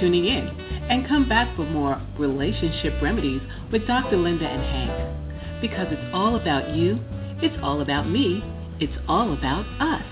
[0.00, 0.48] tuning in
[0.90, 3.42] and come back for more relationship remedies
[3.72, 4.16] with Dr.
[4.16, 5.60] Linda and Hank.
[5.60, 6.98] Because it's all about you,
[7.42, 8.42] it's all about me,
[8.78, 10.02] it's all about us.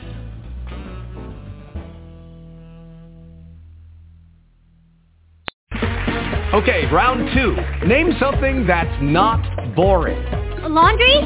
[6.54, 7.56] Okay, round two.
[7.86, 10.24] Name something that's not boring.
[10.62, 11.18] A laundry?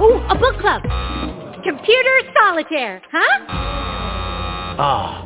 [0.00, 0.82] Ooh, a book club.
[1.62, 3.44] Computer solitaire, huh?
[4.78, 5.25] Ah.